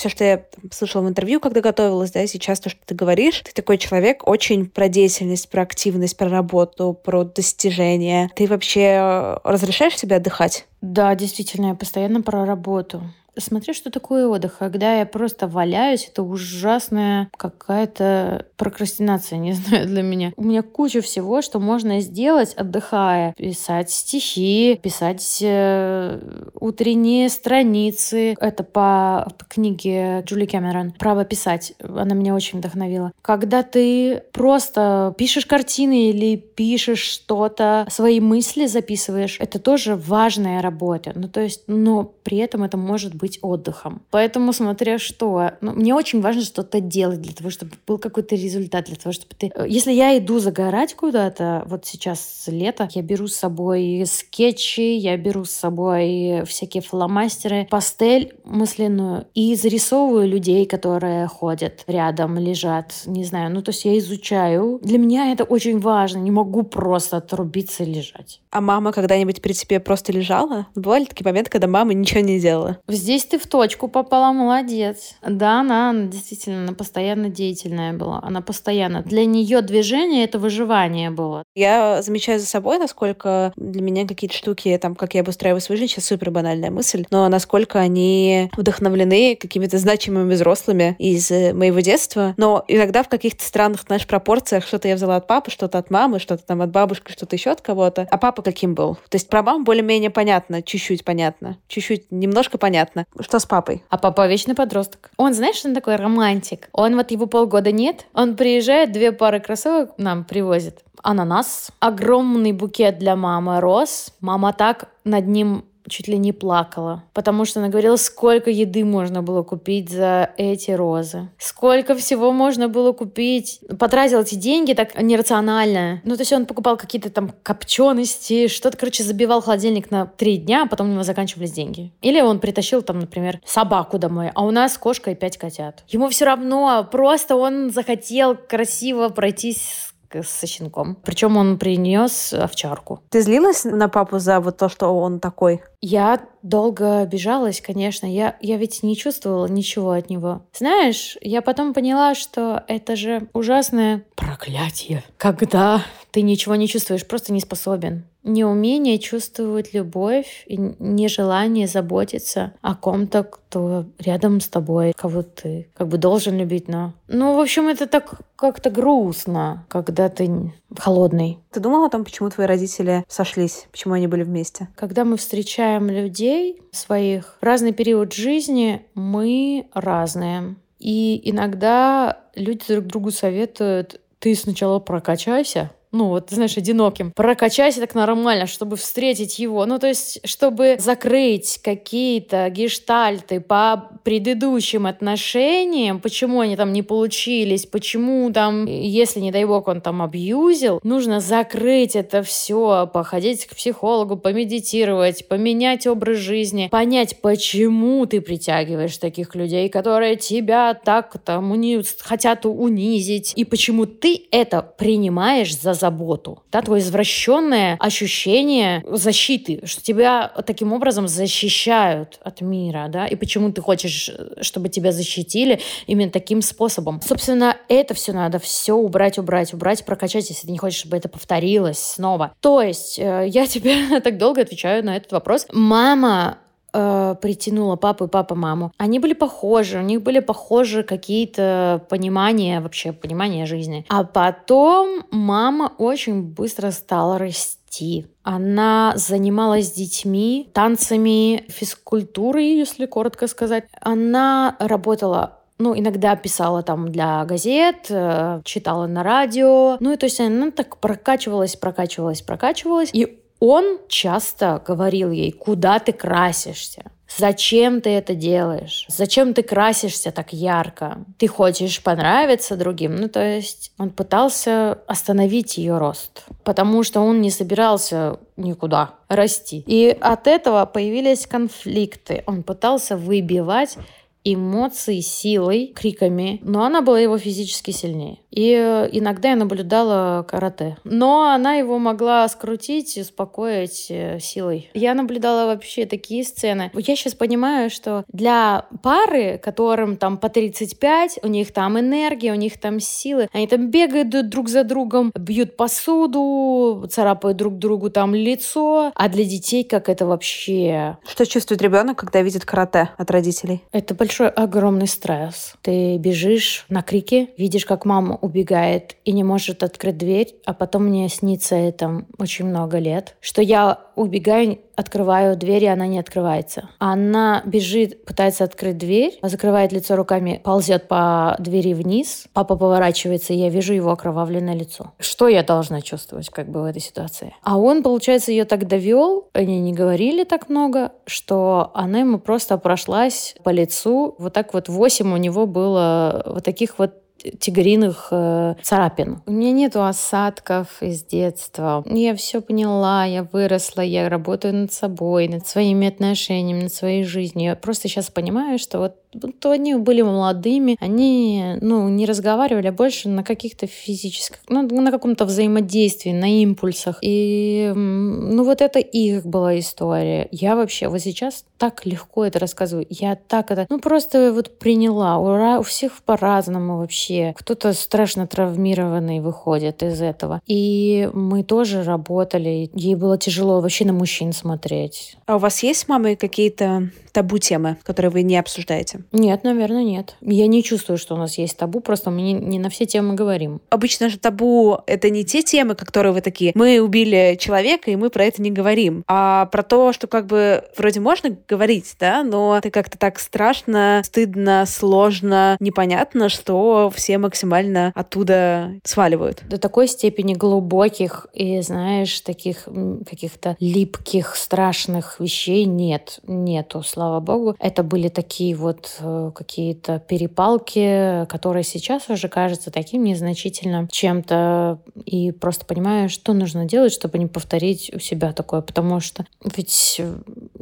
Все, 0.00 0.08
что 0.08 0.24
я 0.24 0.42
слышала 0.72 1.02
в 1.02 1.08
интервью, 1.10 1.40
когда 1.40 1.60
готовилась, 1.60 2.10
да, 2.10 2.26
сейчас 2.26 2.58
то, 2.58 2.70
что 2.70 2.80
ты 2.86 2.94
говоришь, 2.94 3.42
ты 3.44 3.52
такой 3.52 3.76
человек 3.76 4.26
очень 4.26 4.64
про 4.64 4.88
деятельность, 4.88 5.50
про 5.50 5.60
активность, 5.60 6.16
про 6.16 6.30
работу, 6.30 6.98
про 7.04 7.24
достижения. 7.24 8.30
Ты 8.34 8.46
вообще 8.46 8.80
э, 8.80 9.36
разрешаешь 9.44 9.98
себе 9.98 10.16
отдыхать? 10.16 10.66
Да, 10.80 11.14
действительно, 11.14 11.66
я 11.66 11.74
постоянно 11.74 12.22
про 12.22 12.46
работу. 12.46 13.02
Смотри, 13.40 13.74
что 13.74 13.90
такое 13.90 14.26
отдых. 14.26 14.58
Когда 14.58 14.98
я 14.98 15.06
просто 15.06 15.48
валяюсь, 15.48 16.08
это 16.10 16.22
ужасная 16.22 17.30
какая-то 17.36 18.46
прокрастинация, 18.56 19.38
не 19.38 19.52
знаю, 19.54 19.86
для 19.86 20.02
меня. 20.02 20.32
У 20.36 20.44
меня 20.44 20.62
куча 20.62 21.00
всего, 21.00 21.42
что 21.42 21.58
можно 21.58 22.00
сделать, 22.00 22.54
отдыхая. 22.54 23.34
Писать 23.36 23.90
стихи, 23.90 24.78
писать 24.82 25.38
э, 25.42 26.20
утренние 26.58 27.28
страницы. 27.28 28.34
Это 28.40 28.64
по, 28.64 29.32
по 29.38 29.44
книге 29.46 30.22
Джули 30.26 30.46
Кэмерон 30.46 30.92
«Право 30.92 31.24
писать». 31.24 31.74
Она 31.80 32.14
меня 32.14 32.34
очень 32.34 32.58
вдохновила. 32.58 33.12
Когда 33.22 33.62
ты 33.62 34.22
просто 34.32 35.14
пишешь 35.16 35.46
картины 35.46 36.10
или 36.10 36.36
пишешь 36.36 37.00
что-то, 37.00 37.86
свои 37.90 38.20
мысли 38.20 38.66
записываешь, 38.66 39.36
это 39.40 39.58
тоже 39.58 39.96
важная 39.96 40.62
работа. 40.62 41.12
Ну, 41.14 41.28
то 41.28 41.40
есть, 41.40 41.64
но 41.66 42.04
при 42.22 42.38
этом 42.38 42.62
это 42.62 42.76
может 42.76 43.14
быть 43.14 43.29
отдыхом. 43.42 44.02
Поэтому, 44.10 44.52
смотря 44.52 44.98
что, 44.98 45.52
ну, 45.60 45.72
мне 45.72 45.94
очень 45.94 46.20
важно 46.20 46.42
что-то 46.42 46.80
делать 46.80 47.20
для 47.20 47.32
того, 47.32 47.50
чтобы 47.50 47.72
был 47.86 47.98
какой-то 47.98 48.34
результат, 48.34 48.86
для 48.86 48.96
того, 48.96 49.12
чтобы 49.12 49.34
ты... 49.36 49.50
Э, 49.54 49.66
если 49.68 49.92
я 49.92 50.16
иду 50.18 50.38
загорать 50.38 50.94
куда-то, 50.94 51.64
вот 51.66 51.86
сейчас 51.86 52.44
лето, 52.46 52.88
я 52.92 53.02
беру 53.02 53.26
с 53.26 53.36
собой 53.36 54.04
скетчи, 54.06 54.96
я 54.96 55.16
беру 55.16 55.44
с 55.44 55.50
собой 55.50 56.44
всякие 56.46 56.82
фломастеры, 56.82 57.66
пастель 57.70 58.34
масляную 58.44 59.26
и 59.34 59.54
зарисовываю 59.54 60.28
людей, 60.28 60.66
которые 60.66 61.26
ходят 61.26 61.84
рядом, 61.86 62.38
лежат, 62.38 62.92
не 63.06 63.24
знаю, 63.24 63.52
ну 63.52 63.62
то 63.62 63.70
есть 63.70 63.84
я 63.84 63.98
изучаю. 63.98 64.80
Для 64.82 64.98
меня 64.98 65.32
это 65.32 65.44
очень 65.44 65.78
важно, 65.78 66.18
не 66.18 66.30
могу 66.30 66.62
просто 66.62 67.18
отрубиться 67.18 67.84
и 67.84 67.92
лежать. 67.92 68.40
А 68.52 68.60
мама 68.60 68.90
когда-нибудь 68.90 69.40
при 69.40 69.52
тебе 69.52 69.78
просто 69.78 70.12
лежала? 70.12 70.66
Бывали 70.74 71.04
такие 71.04 71.24
моменты, 71.24 71.50
когда 71.50 71.68
мама 71.68 71.94
ничего 71.94 72.20
не 72.20 72.40
делала? 72.40 72.78
Здесь 72.88 73.24
ты 73.24 73.38
в 73.38 73.46
точку 73.46 73.86
попала, 73.86 74.32
молодец. 74.32 75.14
Да, 75.24 75.60
она, 75.60 75.90
она 75.90 76.08
действительно, 76.08 76.64
она 76.64 76.72
постоянно 76.72 77.28
деятельная 77.28 77.92
была. 77.92 78.20
Она 78.24 78.40
постоянно. 78.40 79.02
Для 79.02 79.24
нее 79.24 79.62
движение— 79.62 80.24
это 80.26 80.40
выживание 80.40 81.10
было. 81.10 81.44
Я 81.54 82.02
замечаю 82.02 82.40
за 82.40 82.46
собой, 82.46 82.78
насколько 82.78 83.52
для 83.54 83.82
меня 83.82 84.04
какие-то 84.06 84.34
штуки, 84.34 84.76
там, 84.82 84.96
как 84.96 85.14
я 85.14 85.20
обустраиваю 85.20 85.60
свою 85.60 85.78
жизнь, 85.78 85.92
сейчас 85.92 86.06
супер 86.06 86.32
банальная 86.32 86.72
мысль, 86.72 87.04
но 87.10 87.28
насколько 87.28 87.78
они 87.78 88.50
вдохновлены 88.56 89.36
какими-то 89.36 89.78
значимыми 89.78 90.34
взрослыми 90.34 90.96
из 90.98 91.30
моего 91.30 91.78
детства. 91.78 92.34
Но 92.36 92.64
иногда 92.66 93.04
в 93.04 93.08
каких-то 93.08 93.44
странных, 93.44 93.82
знаешь, 93.86 94.08
пропорциях 94.08 94.66
что-то 94.66 94.88
я 94.88 94.96
взяла 94.96 95.16
от 95.16 95.28
папы, 95.28 95.52
что-то 95.52 95.78
от 95.78 95.90
мамы, 95.90 96.18
что-то 96.18 96.44
там 96.44 96.62
от 96.62 96.70
бабушки, 96.70 97.12
что-то 97.12 97.36
еще 97.36 97.50
от 97.50 97.60
кого-то. 97.60 98.08
А 98.10 98.18
папа 98.18 98.39
каким 98.42 98.74
был? 98.74 98.96
То 99.08 99.16
есть 99.16 99.28
про 99.28 99.42
маму 99.42 99.64
более-менее 99.64 100.10
понятно, 100.10 100.62
чуть-чуть 100.62 101.04
понятно, 101.04 101.58
чуть-чуть, 101.68 102.10
немножко 102.10 102.58
понятно. 102.58 103.06
Что 103.20 103.38
с 103.38 103.46
папой? 103.46 103.82
А 103.88 103.98
папа 103.98 104.26
вечный 104.26 104.54
подросток. 104.54 105.10
Он, 105.16 105.34
знаешь, 105.34 105.64
он 105.64 105.74
такой 105.74 105.96
романтик? 105.96 106.68
Он 106.72 106.96
вот 106.96 107.10
его 107.10 107.26
полгода 107.26 107.72
нет, 107.72 108.06
он 108.14 108.36
приезжает, 108.36 108.92
две 108.92 109.12
пары 109.12 109.40
кроссовок 109.40 109.92
нам 109.98 110.24
привозит. 110.24 110.80
Ананас, 111.02 111.70
огромный 111.80 112.52
букет 112.52 112.98
для 112.98 113.16
мамы 113.16 113.60
роз. 113.60 114.12
Мама 114.20 114.52
так 114.52 114.88
над 115.04 115.26
ним 115.26 115.64
чуть 115.88 116.08
ли 116.08 116.18
не 116.18 116.32
плакала, 116.32 117.04
потому 117.12 117.44
что 117.44 117.60
она 117.60 117.68
говорила, 117.68 117.96
сколько 117.96 118.50
еды 118.50 118.84
можно 118.84 119.22
было 119.22 119.42
купить 119.42 119.90
за 119.90 120.30
эти 120.36 120.70
розы, 120.70 121.28
сколько 121.38 121.94
всего 121.94 122.32
можно 122.32 122.68
было 122.68 122.92
купить. 122.92 123.60
Потратил 123.78 124.20
эти 124.20 124.34
деньги 124.34 124.72
так 124.72 125.00
нерационально. 125.00 126.00
Ну, 126.04 126.16
то 126.16 126.22
есть 126.22 126.32
он 126.32 126.46
покупал 126.46 126.76
какие-то 126.76 127.10
там 127.10 127.32
копчености, 127.42 128.48
что-то, 128.48 128.76
короче, 128.76 129.02
забивал 129.02 129.40
холодильник 129.40 129.90
на 129.90 130.06
три 130.06 130.36
дня, 130.36 130.64
а 130.64 130.66
потом 130.66 130.88
у 130.88 130.92
него 130.92 131.02
заканчивались 131.02 131.52
деньги. 131.52 131.92
Или 132.00 132.20
он 132.20 132.40
притащил 132.40 132.82
там, 132.82 133.00
например, 133.00 133.40
собаку 133.44 133.98
домой, 133.98 134.30
а 134.34 134.44
у 134.44 134.50
нас 134.50 134.76
кошка 134.78 135.10
и 135.10 135.14
пять 135.14 135.38
котят. 135.38 135.84
Ему 135.88 136.08
все 136.08 136.24
равно, 136.24 136.88
просто 136.90 137.36
он 137.36 137.70
захотел 137.70 138.36
красиво 138.36 139.08
пройтись 139.08 139.89
со 140.22 140.46
щенком. 140.46 140.96
Причем 141.02 141.36
он 141.36 141.58
принес 141.58 142.32
овчарку. 142.32 143.02
Ты 143.10 143.22
злилась 143.22 143.64
на 143.64 143.88
папу 143.88 144.18
за 144.18 144.40
вот 144.40 144.56
то, 144.56 144.68
что 144.68 144.88
он 144.88 145.20
такой? 145.20 145.62
Я 145.80 146.20
долго 146.42 147.00
обижалась, 147.00 147.60
конечно. 147.60 148.06
Я, 148.06 148.36
я 148.40 148.56
ведь 148.56 148.82
не 148.82 148.96
чувствовала 148.96 149.46
ничего 149.46 149.92
от 149.92 150.10
него. 150.10 150.42
Знаешь, 150.52 151.16
я 151.20 151.42
потом 151.42 151.72
поняла, 151.74 152.14
что 152.14 152.64
это 152.68 152.96
же 152.96 153.28
ужасное 153.32 154.04
проклятие, 154.14 155.02
когда 155.16 155.82
ты 156.10 156.22
ничего 156.22 156.54
не 156.54 156.68
чувствуешь, 156.68 157.06
просто 157.06 157.32
не 157.32 157.40
способен 157.40 158.04
неумение 158.22 158.98
чувствовать 158.98 159.72
любовь 159.72 160.44
и 160.46 160.56
нежелание 160.78 161.66
заботиться 161.66 162.52
о 162.60 162.74
ком-то, 162.74 163.24
кто 163.24 163.86
рядом 163.98 164.40
с 164.40 164.48
тобой, 164.48 164.92
кого 164.96 165.22
ты 165.22 165.68
как 165.74 165.88
бы 165.88 165.98
должен 165.98 166.36
любить, 166.36 166.68
но... 166.68 166.92
Ну, 167.08 167.34
в 167.34 167.40
общем, 167.40 167.68
это 167.68 167.86
так 167.86 168.20
как-то 168.36 168.70
грустно, 168.70 169.64
когда 169.68 170.08
ты 170.08 170.52
холодный. 170.78 171.38
Ты 171.50 171.60
думала 171.60 171.86
о 171.86 171.90
том, 171.90 172.04
почему 172.04 172.30
твои 172.30 172.46
родители 172.46 173.04
сошлись, 173.08 173.66
почему 173.70 173.94
они 173.94 174.06
были 174.06 174.22
вместе? 174.22 174.68
Когда 174.76 175.04
мы 175.04 175.16
встречаем 175.16 175.88
людей 175.88 176.60
своих 176.72 177.36
в 177.40 177.44
разный 177.44 177.72
период 177.72 178.12
жизни, 178.12 178.82
мы 178.94 179.66
разные. 179.74 180.56
И 180.78 181.20
иногда 181.28 182.20
люди 182.34 182.64
друг 182.68 182.86
другу 182.86 183.10
советуют, 183.10 184.00
ты 184.18 184.34
сначала 184.34 184.78
прокачайся, 184.78 185.70
ну 185.92 186.08
вот, 186.08 186.30
знаешь, 186.30 186.56
одиноким. 186.56 187.12
Прокачайся 187.12 187.80
так 187.80 187.94
нормально, 187.94 188.46
чтобы 188.46 188.76
встретить 188.76 189.38
его. 189.38 189.66
Ну, 189.66 189.78
то 189.78 189.88
есть, 189.88 190.20
чтобы 190.24 190.76
закрыть 190.78 191.58
какие-то 191.62 192.48
гештальты 192.50 193.40
по 193.40 193.90
предыдущим 194.04 194.86
отношениям, 194.86 196.00
почему 196.00 196.40
они 196.40 196.56
там 196.56 196.72
не 196.72 196.82
получились, 196.82 197.66
почему 197.66 198.30
там, 198.32 198.66
если, 198.66 199.20
не 199.20 199.32
дай 199.32 199.44
бог, 199.44 199.66
он 199.66 199.80
там 199.80 200.00
абьюзил, 200.00 200.80
нужно 200.84 201.20
закрыть 201.20 201.96
это 201.96 202.22
все, 202.22 202.88
походить 202.92 203.46
к 203.46 203.56
психологу, 203.56 204.16
помедитировать, 204.16 205.26
поменять 205.26 205.88
образ 205.88 206.18
жизни, 206.18 206.68
понять, 206.70 207.20
почему 207.20 208.06
ты 208.06 208.20
притягиваешь 208.20 208.96
таких 208.98 209.34
людей, 209.34 209.68
которые 209.68 210.14
тебя 210.16 210.74
так 210.74 211.16
там 211.24 211.50
уни... 211.50 211.82
хотят 211.98 212.46
унизить, 212.46 213.32
и 213.34 213.44
почему 213.44 213.86
ты 213.86 214.26
это 214.30 214.62
принимаешь 214.62 215.58
за 215.58 215.74
заботу, 215.80 216.42
да, 216.52 216.62
твое 216.62 216.82
извращенное 216.82 217.76
ощущение 217.80 218.84
защиты, 218.86 219.66
что 219.66 219.82
тебя 219.82 220.28
таким 220.46 220.72
образом 220.72 221.08
защищают 221.08 222.18
от 222.22 222.40
мира, 222.40 222.86
да, 222.88 223.06
и 223.06 223.16
почему 223.16 223.50
ты 223.52 223.60
хочешь, 223.62 224.10
чтобы 224.42 224.68
тебя 224.68 224.92
защитили 224.92 225.60
именно 225.86 226.10
таким 226.10 226.42
способом. 226.42 227.00
Собственно, 227.02 227.56
это 227.68 227.94
все 227.94 228.12
надо 228.12 228.38
все 228.38 228.74
убрать, 228.74 229.18
убрать, 229.18 229.54
убрать, 229.54 229.84
прокачать, 229.84 230.28
если 230.28 230.46
ты 230.46 230.52
не 230.52 230.58
хочешь, 230.58 230.80
чтобы 230.80 230.96
это 230.96 231.08
повторилось 231.08 231.78
снова. 231.78 232.34
То 232.40 232.62
есть, 232.62 232.98
э, 232.98 233.26
я 233.28 233.46
тебе 233.48 234.00
так 234.00 234.18
долго 234.18 234.42
отвечаю 234.42 234.84
на 234.84 234.96
этот 234.96 235.12
вопрос. 235.12 235.46
Мама 235.52 236.38
э, 236.72 237.14
притянула 237.20 237.76
папу 237.76 238.04
и 238.04 238.08
папа 238.08 238.34
маму. 238.34 238.72
Они 238.78 238.98
были 238.98 239.14
похожи, 239.14 239.78
у 239.78 239.82
них 239.82 240.02
были 240.02 240.20
похожи 240.20 240.82
какие-то 240.82 241.84
понимания, 241.88 242.60
вообще 242.60 242.92
понимания 242.92 243.46
жизни. 243.46 243.84
А 243.88 244.04
потом 244.04 245.04
мама 245.10 245.72
очень 245.78 246.22
быстро 246.22 246.70
стала 246.70 247.18
расти. 247.18 248.06
Она 248.22 248.92
занималась 248.96 249.72
детьми, 249.72 250.50
танцами, 250.52 251.44
физкультурой, 251.48 252.56
если 252.56 252.86
коротко 252.86 253.26
сказать. 253.28 253.64
Она 253.80 254.56
работала 254.58 255.40
ну, 255.60 255.78
иногда 255.78 256.16
писала 256.16 256.62
там 256.62 256.90
для 256.90 257.24
газет, 257.26 257.86
э, 257.90 258.40
читала 258.44 258.86
на 258.86 259.02
радио. 259.02 259.76
Ну, 259.78 259.92
и 259.92 259.96
то 259.96 260.06
есть 260.06 260.18
она 260.18 260.50
так 260.50 260.78
прокачивалась, 260.78 261.54
прокачивалась, 261.54 262.22
прокачивалась. 262.22 262.90
И 262.94 263.19
он 263.40 263.78
часто 263.88 264.62
говорил 264.64 265.10
ей, 265.10 265.32
куда 265.32 265.78
ты 265.78 265.92
красишься, 265.92 266.84
Зачем 267.16 267.80
ты 267.80 267.90
это 267.90 268.14
делаешь? 268.14 268.86
Зачем 268.88 269.34
ты 269.34 269.42
красишься 269.42 270.12
так 270.12 270.32
ярко? 270.32 271.04
Ты 271.18 271.26
хочешь 271.26 271.82
понравиться 271.82 272.56
другим? 272.56 272.96
Ну, 272.96 273.08
то 273.08 273.20
есть 273.20 273.72
он 273.78 273.90
пытался 273.90 274.78
остановить 274.86 275.58
ее 275.58 275.78
рост, 275.78 276.24
потому 276.44 276.82
что 276.84 277.00
он 277.00 277.20
не 277.20 277.30
собирался 277.30 278.18
никуда 278.36 278.94
расти. 279.08 279.64
И 279.66 279.96
от 280.00 280.26
этого 280.28 280.64
появились 280.66 281.26
конфликты. 281.26 282.22
Он 282.26 282.42
пытался 282.42 282.96
выбивать 282.96 283.76
эмоции 284.24 285.00
силой, 285.00 285.72
криками, 285.74 286.40
но 286.42 286.64
она 286.64 286.82
была 286.82 287.00
его 287.00 287.18
физически 287.18 287.70
сильнее. 287.70 288.18
И 288.30 288.52
э, 288.52 288.88
иногда 288.92 289.30
я 289.30 289.36
наблюдала 289.36 290.22
карате. 290.22 290.76
Но 290.84 291.32
она 291.32 291.54
его 291.54 291.78
могла 291.78 292.28
скрутить 292.28 292.96
успокоить 292.96 293.86
э, 293.88 294.18
силой. 294.20 294.70
Я 294.74 294.94
наблюдала 294.94 295.46
вообще 295.46 295.86
такие 295.86 296.24
сцены. 296.24 296.70
Я 296.74 296.96
сейчас 296.96 297.14
понимаю, 297.14 297.70
что 297.70 298.04
для 298.12 298.66
пары, 298.82 299.38
которым 299.38 299.96
там 299.96 300.16
по 300.18 300.28
35, 300.28 301.20
у 301.22 301.28
них 301.28 301.52
там 301.52 301.78
энергия, 301.78 302.32
у 302.32 302.36
них 302.36 302.58
там 302.60 302.78
силы, 302.78 303.28
они 303.32 303.46
там 303.46 303.70
бегают 303.70 304.10
друг 304.28 304.48
за 304.48 304.64
другом, 304.64 305.12
бьют 305.14 305.56
посуду, 305.56 306.86
царапают 306.90 307.36
друг 307.36 307.58
другу 307.58 307.90
там 307.90 308.14
лицо. 308.14 308.92
А 308.94 309.08
для 309.08 309.24
детей 309.24 309.64
как 309.64 309.88
это 309.88 310.06
вообще? 310.06 310.98
Что 311.06 311.26
чувствует 311.26 311.62
ребенок, 311.62 311.98
когда 311.98 312.22
видит 312.22 312.44
карате 312.44 312.90
от 312.96 313.10
родителей? 313.10 313.62
Это 313.72 313.94
большой 314.10 314.28
огромный 314.28 314.88
стресс. 314.88 315.54
Ты 315.62 315.96
бежишь 315.96 316.66
на 316.68 316.82
крике, 316.82 317.28
видишь, 317.38 317.64
как 317.64 317.84
мама 317.84 318.18
убегает 318.20 318.96
и 319.04 319.12
не 319.12 319.22
может 319.22 319.62
открыть 319.62 319.98
дверь, 319.98 320.34
а 320.44 320.52
потом 320.52 320.86
мне 320.86 321.08
снится 321.08 321.54
это 321.54 322.04
очень 322.18 322.46
много 322.46 322.78
лет, 322.78 323.14
что 323.20 323.40
я 323.40 323.78
убегаю, 323.94 324.58
открываю 324.74 325.36
дверь, 325.36 325.64
и 325.64 325.66
она 325.66 325.86
не 325.86 325.98
открывается. 325.98 326.70
Она 326.78 327.42
бежит, 327.44 328.04
пытается 328.04 328.44
открыть 328.44 328.78
дверь, 328.78 329.18
закрывает 329.22 329.72
лицо 329.72 329.94
руками, 329.94 330.40
ползет 330.42 330.88
по 330.88 331.36
двери 331.38 331.74
вниз. 331.74 332.24
Папа 332.32 332.56
поворачивается, 332.56 333.34
и 333.34 333.36
я 333.36 333.50
вижу 333.50 333.74
его 333.74 333.90
окровавленное 333.90 334.54
лицо. 334.54 334.92
Что 334.98 335.28
я 335.28 335.42
должна 335.42 335.82
чувствовать 335.82 336.30
как 336.30 336.50
бы 336.50 336.62
в 336.62 336.64
этой 336.64 336.80
ситуации? 336.80 337.34
А 337.42 337.58
он, 337.58 337.82
получается, 337.82 338.32
ее 338.32 338.44
так 338.46 338.66
довел, 338.66 339.28
они 339.34 339.60
не 339.60 339.72
говорили 339.72 340.24
так 340.24 340.48
много, 340.48 340.92
что 341.04 341.70
она 341.74 342.00
ему 342.00 342.18
просто 342.18 342.56
прошлась 342.56 343.34
по 343.44 343.50
лицу. 343.50 343.99
Вот 344.18 344.32
так 344.32 344.54
вот 344.54 344.68
восемь 344.68 345.12
у 345.12 345.16
него 345.16 345.46
было 345.46 346.22
вот 346.26 346.44
таких 346.44 346.78
вот 346.78 346.94
тигриных 347.38 348.08
э, 348.10 348.54
царапин. 348.62 349.22
У 349.26 349.32
меня 349.32 349.52
нету 349.52 349.84
осадков 349.84 350.82
из 350.82 351.04
детства. 351.04 351.84
Я 351.86 352.14
все 352.14 352.40
поняла, 352.40 353.04
я 353.04 353.22
выросла, 353.22 353.82
я 353.82 354.08
работаю 354.08 354.54
над 354.54 354.72
собой, 354.72 355.28
над 355.28 355.46
своими 355.46 355.88
отношениями, 355.88 356.62
над 356.62 356.74
своей 356.74 357.04
жизнью. 357.04 357.50
Я 357.50 357.56
просто 357.56 357.88
сейчас 357.88 358.10
понимаю, 358.10 358.58
что 358.58 358.78
вот 358.78 358.96
то 359.40 359.50
они 359.50 359.74
были 359.74 360.02
молодыми, 360.02 360.76
они, 360.80 361.56
ну, 361.60 361.88
не 361.88 362.06
разговаривали, 362.06 362.68
а 362.68 362.72
больше 362.72 363.08
на 363.08 363.24
каких-то 363.24 363.66
физических, 363.66 364.38
ну, 364.48 364.62
на 364.62 364.92
каком-то 364.92 365.24
взаимодействии, 365.24 366.12
на 366.12 366.40
импульсах. 366.42 366.98
И, 367.02 367.72
ну, 367.74 368.44
вот 368.44 368.60
это 368.60 368.78
их 368.78 369.26
была 369.26 369.58
история. 369.58 370.28
Я 370.30 370.54
вообще 370.54 370.86
вот 370.86 371.00
сейчас 371.00 371.44
так 371.60 371.84
легко 371.84 372.24
это 372.24 372.38
рассказываю. 372.38 372.86
Я 372.88 373.16
так 373.16 373.50
это, 373.50 373.66
ну, 373.68 373.78
просто 373.78 374.32
вот 374.32 374.58
приняла. 374.58 375.18
Ура, 375.18 375.58
у 375.58 375.62
всех 375.62 376.02
по-разному 376.02 376.78
вообще. 376.78 377.34
Кто-то 377.36 377.74
страшно 377.74 378.26
травмированный 378.26 379.20
выходит 379.20 379.82
из 379.82 380.00
этого. 380.00 380.40
И 380.46 381.10
мы 381.12 381.44
тоже 381.44 381.82
работали. 381.82 382.70
Ей 382.72 382.94
было 382.94 383.18
тяжело 383.18 383.60
вообще 383.60 383.84
на 383.84 383.92
мужчин 383.92 384.32
смотреть. 384.32 385.18
А 385.26 385.36
у 385.36 385.38
вас 385.38 385.62
есть 385.62 385.80
с 385.80 385.88
мамой 385.88 386.16
какие-то 386.16 386.88
табу 387.12 387.38
темы, 387.38 387.76
которые 387.82 388.10
вы 388.10 388.22
не 388.22 388.36
обсуждаете? 388.36 389.04
Нет, 389.12 389.44
наверное, 389.44 389.84
нет. 389.84 390.16
Я 390.20 390.46
не 390.46 390.62
чувствую, 390.62 390.96
что 390.96 391.14
у 391.14 391.18
нас 391.18 391.38
есть 391.38 391.56
табу, 391.56 391.80
просто 391.80 392.10
мы 392.10 392.22
не, 392.22 392.32
не 392.32 392.58
на 392.58 392.70
все 392.70 392.86
темы 392.86 393.14
говорим. 393.14 393.60
Обычно 393.68 394.08
же 394.08 394.18
табу— 394.18 394.78
это 394.86 395.10
не 395.10 395.24
те 395.24 395.42
темы, 395.42 395.74
которые 395.74 396.12
вы 396.12 396.20
такие, 396.20 396.52
мы 396.54 396.80
убили 396.80 397.36
человека, 397.38 397.90
и 397.90 397.96
мы 397.96 398.10
про 398.10 398.24
это 398.24 398.40
не 398.40 398.50
говорим, 398.50 399.04
а 399.06 399.46
про 399.46 399.62
то, 399.62 399.92
что 399.92 400.06
как 400.06 400.26
бы 400.26 400.64
вроде 400.76 401.00
можно 401.00 401.36
говорить, 401.50 401.96
да, 401.98 402.22
но 402.22 402.58
это 402.58 402.70
как-то 402.70 402.96
так 402.96 403.18
страшно, 403.18 404.02
стыдно, 404.04 404.64
сложно, 404.66 405.56
непонятно, 405.58 406.28
что 406.28 406.92
все 406.94 407.18
максимально 407.18 407.92
оттуда 407.96 408.74
сваливают. 408.84 409.42
До 409.48 409.58
такой 409.58 409.88
степени 409.88 410.34
глубоких 410.34 411.26
и, 411.34 411.60
знаешь, 411.60 412.20
таких 412.20 412.68
каких-то 413.08 413.56
липких, 413.58 414.36
страшных 414.36 415.18
вещей 415.18 415.64
нет, 415.64 416.20
нету, 416.26 416.82
слава 416.82 417.18
богу. 417.18 417.56
Это 417.58 417.82
были 417.82 418.08
такие 418.08 418.54
вот 418.54 418.96
э, 419.00 419.32
какие-то 419.34 419.98
перепалки, 419.98 421.26
которые 421.28 421.64
сейчас 421.64 422.08
уже 422.08 422.28
кажутся 422.28 422.70
таким 422.70 423.02
незначительным 423.02 423.88
чем-то. 423.88 424.78
И 425.04 425.32
просто 425.32 425.66
понимаю, 425.66 426.08
что 426.08 426.32
нужно 426.32 426.64
делать, 426.64 426.92
чтобы 426.92 427.18
не 427.18 427.26
повторить 427.26 427.90
у 427.92 427.98
себя 427.98 428.32
такое. 428.32 428.60
Потому 428.60 429.00
что 429.00 429.26
ведь 429.56 429.96
э, 429.98 430.14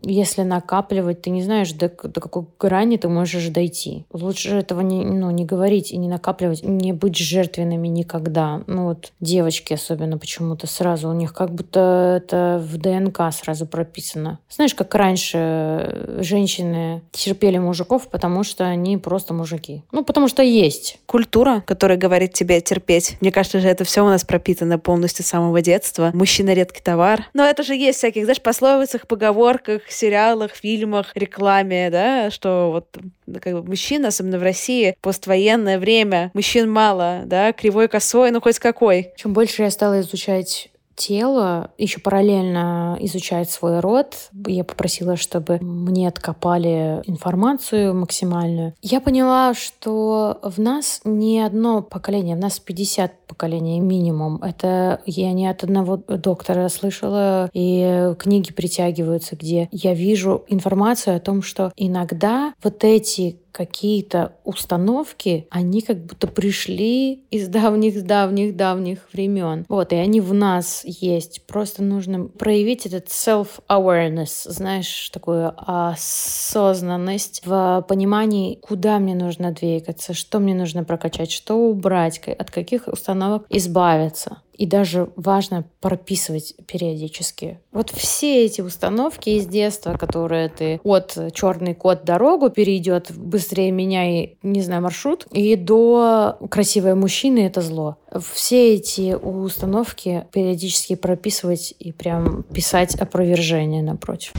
если 0.03 0.43
накапливать, 0.79 1.23
ты 1.23 1.31
не 1.31 1.43
знаешь, 1.43 1.73
до, 1.73 1.89
до 1.89 2.21
какой 2.21 2.47
грани 2.59 2.97
ты 2.97 3.09
можешь 3.09 3.49
дойти. 3.49 4.05
Лучше 4.13 4.51
этого 4.51 4.81
не, 4.81 5.05
ну, 5.05 5.31
не 5.31 5.45
говорить 5.45 5.91
и 5.91 5.97
не 5.97 6.09
накапливать, 6.09 6.63
не 6.63 6.93
быть 6.93 7.17
жертвенными 7.17 7.89
никогда. 7.89 8.63
Ну 8.67 8.85
вот 8.85 9.13
девочки 9.21 9.75
особенно 9.75 10.19
почему-то 10.19 10.67
сразу, 10.67 11.09
у 11.09 11.13
них 11.13 11.35
как 11.35 11.53
будто 11.53 12.21
это 12.23 12.63
в 12.65 12.79
ДНК 12.79 13.33
сразу 13.33 13.67
прописано. 13.67 14.39
Знаешь, 14.49 14.75
как 14.75 14.95
раньше 14.95 15.39
э, 15.39 16.19
женщины 16.23 17.03
терпели 17.11 17.59
мужиков, 17.59 18.09
потому 18.09 18.45
что 18.45 18.65
они 18.65 18.97
просто 18.99 19.35
мужики. 19.35 19.83
Ну, 19.93 20.05
потому 20.05 20.29
что 20.29 20.43
есть. 20.43 20.99
Культура, 21.07 21.63
которая 21.67 21.99
говорит 21.99 22.35
тебе 22.35 22.61
терпеть. 22.61 23.17
Мне 23.21 23.33
кажется, 23.33 23.59
же 23.61 23.69
это 23.69 23.85
все 23.85 24.05
у 24.05 24.09
нас 24.09 24.25
пропитано 24.25 24.79
полностью 24.79 25.25
с 25.25 25.29
самого 25.29 25.61
детства. 25.61 26.11
Мужчина 26.15 26.55
редкий 26.55 26.83
товар. 26.83 27.25
Но 27.35 27.45
это 27.45 27.63
же 27.63 27.75
есть 27.75 27.99
всяких, 27.99 28.25
знаешь, 28.25 28.41
пословицах, 28.41 29.07
поговорках, 29.07 29.83
сериалах, 29.89 30.53
фильмах, 30.53 30.68
рекламе, 31.15 31.91
да, 31.91 32.31
что 32.31 32.71
вот 32.73 32.99
как 33.41 33.55
бы 33.55 33.63
мужчина, 33.63 34.09
особенно 34.09 34.39
в 34.39 34.43
России, 34.43 34.97
поствоенное 35.01 35.79
время, 35.79 36.31
мужчин 36.35 36.71
мало, 36.71 37.23
да, 37.25 37.53
кривой, 37.53 37.89
косой, 37.89 38.31
ну 38.31 38.41
хоть 38.41 38.59
какой. 38.59 39.13
Чем 39.17 39.33
больше 39.33 39.63
я 39.63 39.71
стала 39.71 40.01
изучать 40.01 40.71
тело, 40.99 41.71
еще 41.79 42.01
параллельно 42.01 42.99
изучает 43.01 43.49
свой 43.49 43.81
род. 43.81 44.17
Я 44.47 44.65
попросила, 44.65 45.17
чтобы 45.17 45.59
мне 45.61 46.09
откопали 46.09 47.01
информацию 47.07 47.95
максимальную. 47.95 48.75
Я 48.83 49.01
поняла, 49.01 49.55
что 49.55 50.39
в 50.43 50.61
нас 50.61 51.01
не 51.05 51.41
одно 51.41 51.83
поколение, 51.83 52.37
в 52.37 52.41
нас 52.41 52.59
50 52.59 53.13
поколений 53.29 53.79
минимум. 53.81 54.43
Это 54.43 55.01
я 55.07 55.33
не 55.33 55.47
от 55.47 55.63
одного 55.63 55.97
доктора 55.97 56.69
слышала, 56.69 57.51
и 57.53 58.15
книги 58.19 58.53
притягиваются, 58.53 59.37
где 59.37 59.69
я 59.71 59.95
вижу 59.95 60.45
информацию 60.49 61.17
о 61.17 61.21
том, 61.21 61.43
что 61.43 61.73
иногда 61.77 62.55
вот 62.63 62.83
эти 62.85 63.39
какие-то 63.59 64.35
установки, 64.45 65.49
они 65.51 65.81
как 65.81 66.05
будто 66.05 66.29
пришли 66.29 67.25
из 67.31 67.49
давних-давних-давних 67.49 69.09
времен. 69.13 69.67
Вот, 69.69 69.93
и 69.93 69.97
они 69.97 70.21
в 70.21 70.33
нас 70.33 70.83
есть. 70.85 71.45
Просто 71.47 71.83
нужно 71.83 72.27
проявить 72.27 72.87
этот 72.87 73.09
self-awareness, 73.09 74.49
знаешь, 74.49 75.11
такую 75.11 75.53
осознанность 75.57 77.43
в 77.45 77.85
понимании, 77.89 78.61
куда 78.63 79.01
мне 79.01 79.17
нужно 79.17 79.51
двигаться, 79.51 80.15
что 80.15 80.39
мне 80.39 80.55
нужно 80.55 80.85
прокачать, 80.85 81.33
что 81.33 81.57
убрать, 81.57 82.21
от 82.29 82.51
каких 82.53 82.87
установок 83.19 83.47
избавиться. 83.51 84.43
И 84.53 84.67
даже 84.67 85.11
важно 85.15 85.65
прописывать 85.81 86.55
периодически. 86.67 87.61
Вот 87.71 87.91
все 87.91 88.45
эти 88.45 88.61
установки 88.61 89.31
из 89.31 89.47
детства, 89.47 89.97
которые 89.97 90.49
ты 90.49 90.81
от 90.83 91.17
черный 91.33 91.75
кот 91.75 92.05
дорогу 92.05 92.51
перейдет 92.51 93.13
быстрее 93.17 93.71
меня 93.71 94.23
и, 94.23 94.37
не 94.43 94.61
знаю, 94.63 94.83
маршрут, 94.83 95.29
и 95.31 95.55
до 95.55 96.39
красивые 96.51 96.97
мужчины 96.97 97.47
это 97.47 97.61
зло. 97.61 97.99
Все 98.35 98.75
эти 98.75 99.15
установки 99.15 100.27
периодически 100.33 100.97
прописывать 100.97 101.73
и 101.79 101.93
прям 101.93 102.43
писать 102.43 102.97
опровержение 102.97 103.83
напротив. 103.85 104.33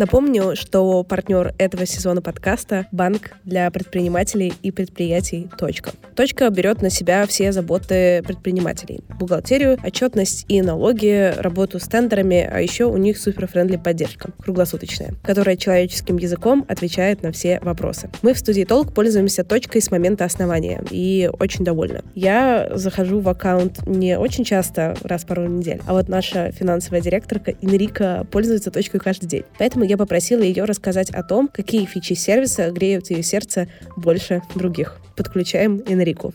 Напомню, 0.00 0.56
что 0.56 1.04
партнер 1.04 1.52
этого 1.58 1.84
сезона 1.84 2.22
подкаста— 2.22 2.86
банк 2.90 3.32
для 3.44 3.70
предпринимателей 3.70 4.54
и 4.62 4.70
предприятий 4.70 5.50
«Точка». 5.58 5.90
«Точка» 6.16 6.48
берет 6.48 6.80
на 6.80 6.88
себя 6.88 7.26
все 7.26 7.52
заботы 7.52 8.22
предпринимателей. 8.26 9.00
Бухгалтерию, 9.18 9.78
отчетность 9.84 10.46
и 10.48 10.62
налоги, 10.62 11.34
работу 11.36 11.78
с 11.78 11.82
тендерами, 11.82 12.48
а 12.50 12.62
еще 12.62 12.86
у 12.86 12.96
них 12.96 13.18
суперфрендли 13.18 13.76
поддержка, 13.76 14.30
круглосуточная, 14.38 15.16
которая 15.22 15.56
человеческим 15.56 16.16
языком 16.16 16.64
отвечает 16.66 17.22
на 17.22 17.30
все 17.30 17.60
вопросы. 17.60 18.08
Мы 18.22 18.32
в 18.32 18.38
студии 18.38 18.64
«Толк» 18.64 18.94
пользуемся 18.94 19.44
«Точкой» 19.44 19.82
с 19.82 19.90
момента 19.90 20.24
основания 20.24 20.82
и 20.90 21.28
очень 21.38 21.62
довольны. 21.62 22.00
Я 22.14 22.70
захожу 22.72 23.20
в 23.20 23.28
аккаунт 23.28 23.86
не 23.86 24.16
очень 24.18 24.44
часто, 24.44 24.96
раз 25.02 25.24
в 25.24 25.26
пару 25.26 25.46
недель, 25.46 25.82
а 25.86 25.92
вот 25.92 26.08
наша 26.08 26.52
финансовая 26.52 27.02
директорка 27.02 27.50
Инрика 27.60 28.26
пользуется 28.30 28.70
«Точкой» 28.70 28.98
каждый 28.98 29.26
день. 29.26 29.44
Поэтому 29.58 29.89
я 29.90 29.96
попросила 29.96 30.42
ее 30.42 30.64
рассказать 30.64 31.10
о 31.10 31.24
том, 31.24 31.48
какие 31.48 31.84
фичи 31.84 32.12
сервиса 32.12 32.70
греют 32.70 33.10
ее 33.10 33.24
сердце 33.24 33.68
больше 33.96 34.40
других. 34.54 35.00
Подключаем 35.16 35.82
Энрику. 35.84 36.32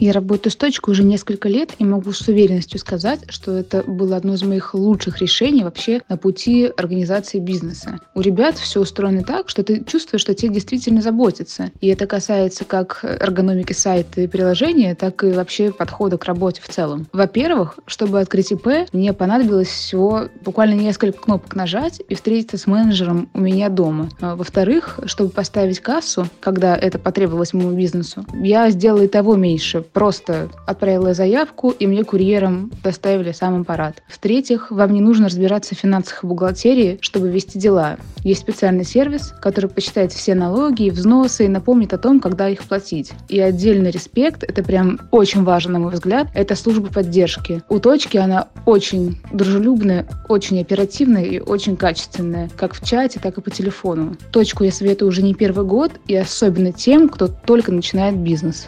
Я 0.00 0.14
работаю 0.14 0.50
с 0.50 0.56
точкой 0.56 0.92
уже 0.92 1.04
несколько 1.04 1.46
лет 1.50 1.72
и 1.78 1.84
могу 1.84 2.12
с 2.12 2.26
уверенностью 2.26 2.80
сказать, 2.80 3.20
что 3.28 3.52
это 3.52 3.82
было 3.82 4.16
одно 4.16 4.32
из 4.32 4.42
моих 4.42 4.72
лучших 4.72 5.20
решений 5.20 5.62
вообще 5.62 6.00
на 6.08 6.16
пути 6.16 6.72
организации 6.74 7.38
бизнеса. 7.38 7.98
У 8.14 8.22
ребят 8.22 8.56
все 8.56 8.80
устроено 8.80 9.22
так, 9.22 9.50
что 9.50 9.62
ты 9.62 9.84
чувствуешь, 9.84 10.22
что 10.22 10.32
тебе 10.32 10.54
действительно 10.54 11.02
заботятся. 11.02 11.70
И 11.82 11.88
это 11.88 12.06
касается 12.06 12.64
как 12.64 13.00
эргономики 13.02 13.74
сайта 13.74 14.22
и 14.22 14.26
приложения, 14.26 14.94
так 14.94 15.22
и 15.22 15.32
вообще 15.32 15.70
подхода 15.70 16.16
к 16.16 16.24
работе 16.24 16.62
в 16.62 16.68
целом. 16.70 17.06
Во-первых, 17.12 17.78
чтобы 17.86 18.20
открыть 18.20 18.52
ИП, 18.52 18.88
мне 18.94 19.12
понадобилось 19.12 19.68
всего 19.68 20.28
буквально 20.42 20.80
несколько 20.80 21.20
кнопок 21.20 21.54
нажать 21.54 22.00
и 22.08 22.14
встретиться 22.14 22.56
с 22.56 22.66
менеджером 22.66 23.28
у 23.34 23.40
меня 23.40 23.68
дома. 23.68 24.08
А 24.22 24.34
во-вторых, 24.34 24.98
чтобы 25.04 25.28
поставить 25.28 25.80
кассу, 25.80 26.26
когда 26.40 26.74
это 26.74 26.98
потребовалось 26.98 27.52
моему 27.52 27.76
бизнесу, 27.76 28.24
я 28.32 28.70
сделала 28.70 29.02
и 29.02 29.06
того 29.06 29.36
меньше 29.36 29.84
Просто 29.92 30.48
отправила 30.66 31.14
заявку, 31.14 31.70
и 31.70 31.86
мне 31.86 32.04
курьером 32.04 32.70
доставили 32.84 33.32
сам 33.32 33.62
аппарат. 33.62 34.02
В-третьих, 34.08 34.70
вам 34.70 34.92
не 34.92 35.00
нужно 35.00 35.26
разбираться 35.26 35.74
в 35.74 35.78
финансах 35.78 36.22
и 36.22 36.26
бухгалтерии, 36.26 36.98
чтобы 37.00 37.28
вести 37.28 37.58
дела. 37.58 37.96
Есть 38.22 38.42
специальный 38.42 38.84
сервис, 38.84 39.32
который 39.40 39.68
посчитает 39.68 40.12
все 40.12 40.34
налоги 40.34 40.84
и 40.84 40.90
взносы 40.90 41.46
и 41.46 41.48
напомнит 41.48 41.92
о 41.92 41.98
том, 41.98 42.20
когда 42.20 42.48
их 42.48 42.62
платить. 42.62 43.12
И 43.28 43.40
отдельный 43.40 43.90
респект, 43.90 44.44
это 44.44 44.62
прям 44.62 45.00
очень 45.10 45.42
важно, 45.42 45.72
на 45.72 45.78
мой 45.80 45.92
взгляд, 45.92 46.28
это 46.34 46.54
служба 46.54 46.88
поддержки. 46.88 47.62
У 47.68 47.80
точки 47.80 48.16
она 48.16 48.48
очень 48.66 49.20
дружелюбная, 49.32 50.06
очень 50.28 50.60
оперативная 50.60 51.24
и 51.24 51.40
очень 51.40 51.76
качественная, 51.76 52.50
как 52.56 52.74
в 52.74 52.86
чате, 52.86 53.18
так 53.20 53.38
и 53.38 53.40
по 53.40 53.50
телефону. 53.50 54.16
Точку 54.32 54.64
я 54.64 54.72
советую 54.72 55.08
уже 55.08 55.22
не 55.22 55.34
первый 55.34 55.66
год, 55.66 55.92
и 56.06 56.14
особенно 56.14 56.72
тем, 56.72 57.08
кто 57.08 57.26
только 57.28 57.72
начинает 57.72 58.16
бизнес. 58.16 58.66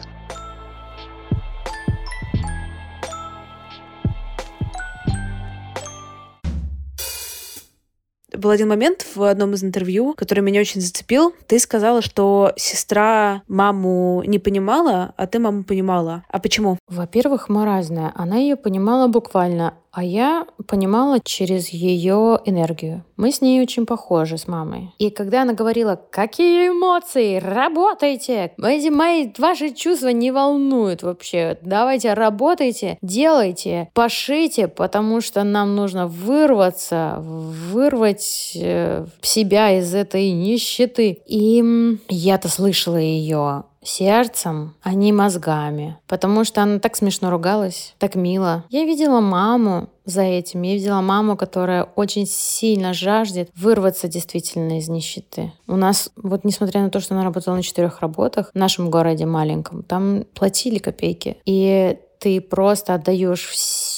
Был 8.43 8.49
один 8.49 8.67
момент 8.67 9.05
в 9.15 9.23
одном 9.23 9.53
из 9.53 9.63
интервью, 9.63 10.13
который 10.15 10.41
меня 10.41 10.59
очень 10.59 10.81
зацепил. 10.81 11.33
Ты 11.47 11.59
сказала, 11.59 12.01
что 12.01 12.51
сестра 12.57 13.41
маму 13.47 14.21
не 14.25 14.37
понимала, 14.37 15.13
а 15.15 15.27
ты 15.27 15.39
маму 15.39 15.63
понимала. 15.63 16.25
А 16.29 16.39
почему? 16.39 16.77
Во-первых, 16.87 17.47
мы 17.47 17.63
разные. 17.65 18.11
Она 18.15 18.35
ее 18.35 18.57
понимала 18.57 19.07
буквально, 19.07 19.75
а 19.93 20.03
я 20.03 20.47
понимала 20.67 21.19
через 21.19 21.69
ее 21.69 22.39
энергию. 22.45 23.05
Мы 23.15 23.31
с 23.31 23.41
ней 23.41 23.61
очень 23.61 23.85
похожи 23.85 24.39
с 24.39 24.47
мамой. 24.47 24.89
И 24.97 25.11
когда 25.11 25.43
она 25.43 25.53
говорила, 25.53 26.01
какие 26.09 26.69
эмоции, 26.69 27.37
работайте, 27.37 28.53
эти 28.57 28.89
мои 28.89 29.31
ваши 29.37 29.69
чувства 29.69 30.07
не 30.07 30.31
волнуют 30.31 31.03
вообще, 31.03 31.59
давайте 31.61 32.13
работайте, 32.13 32.97
делайте, 33.03 33.89
пошите, 33.93 34.67
потому 34.67 35.21
что 35.21 35.43
нам 35.43 35.75
нужно 35.75 36.07
вырваться, 36.07 37.17
вырвать 37.19 38.53
э, 38.55 39.05
себя 39.21 39.77
из 39.77 39.93
этой 39.93 40.31
нищеты. 40.31 41.19
И 41.27 41.63
я-то 42.09 42.49
слышала 42.49 42.97
ее 42.97 43.65
сердцем, 43.83 44.75
а 44.81 44.93
не 44.93 45.11
мозгами. 45.11 45.97
Потому 46.07 46.43
что 46.43 46.61
она 46.61 46.79
так 46.79 46.95
смешно 46.95 47.29
ругалась, 47.29 47.95
так 47.99 48.15
мило. 48.15 48.63
Я 48.69 48.85
видела 48.85 49.19
маму 49.19 49.89
за 50.05 50.21
этим. 50.21 50.61
Я 50.63 50.73
видела 50.73 51.01
маму, 51.01 51.37
которая 51.37 51.83
очень 51.83 52.25
сильно 52.27 52.93
жаждет 52.93 53.49
вырваться 53.55 54.07
действительно 54.07 54.77
из 54.77 54.89
нищеты. 54.89 55.53
У 55.67 55.75
нас, 55.75 56.09
вот 56.15 56.43
несмотря 56.43 56.81
на 56.81 56.89
то, 56.89 56.99
что 56.99 57.13
она 57.13 57.23
работала 57.23 57.55
на 57.55 57.63
четырех 57.63 58.01
работах 58.01 58.51
в 58.53 58.57
нашем 58.57 58.89
городе 58.89 59.25
маленьком, 59.25 59.83
там 59.83 60.25
платили 60.33 60.77
копейки. 60.79 61.37
И 61.45 61.97
ты 62.19 62.39
просто 62.39 62.93
отдаешь 62.93 63.51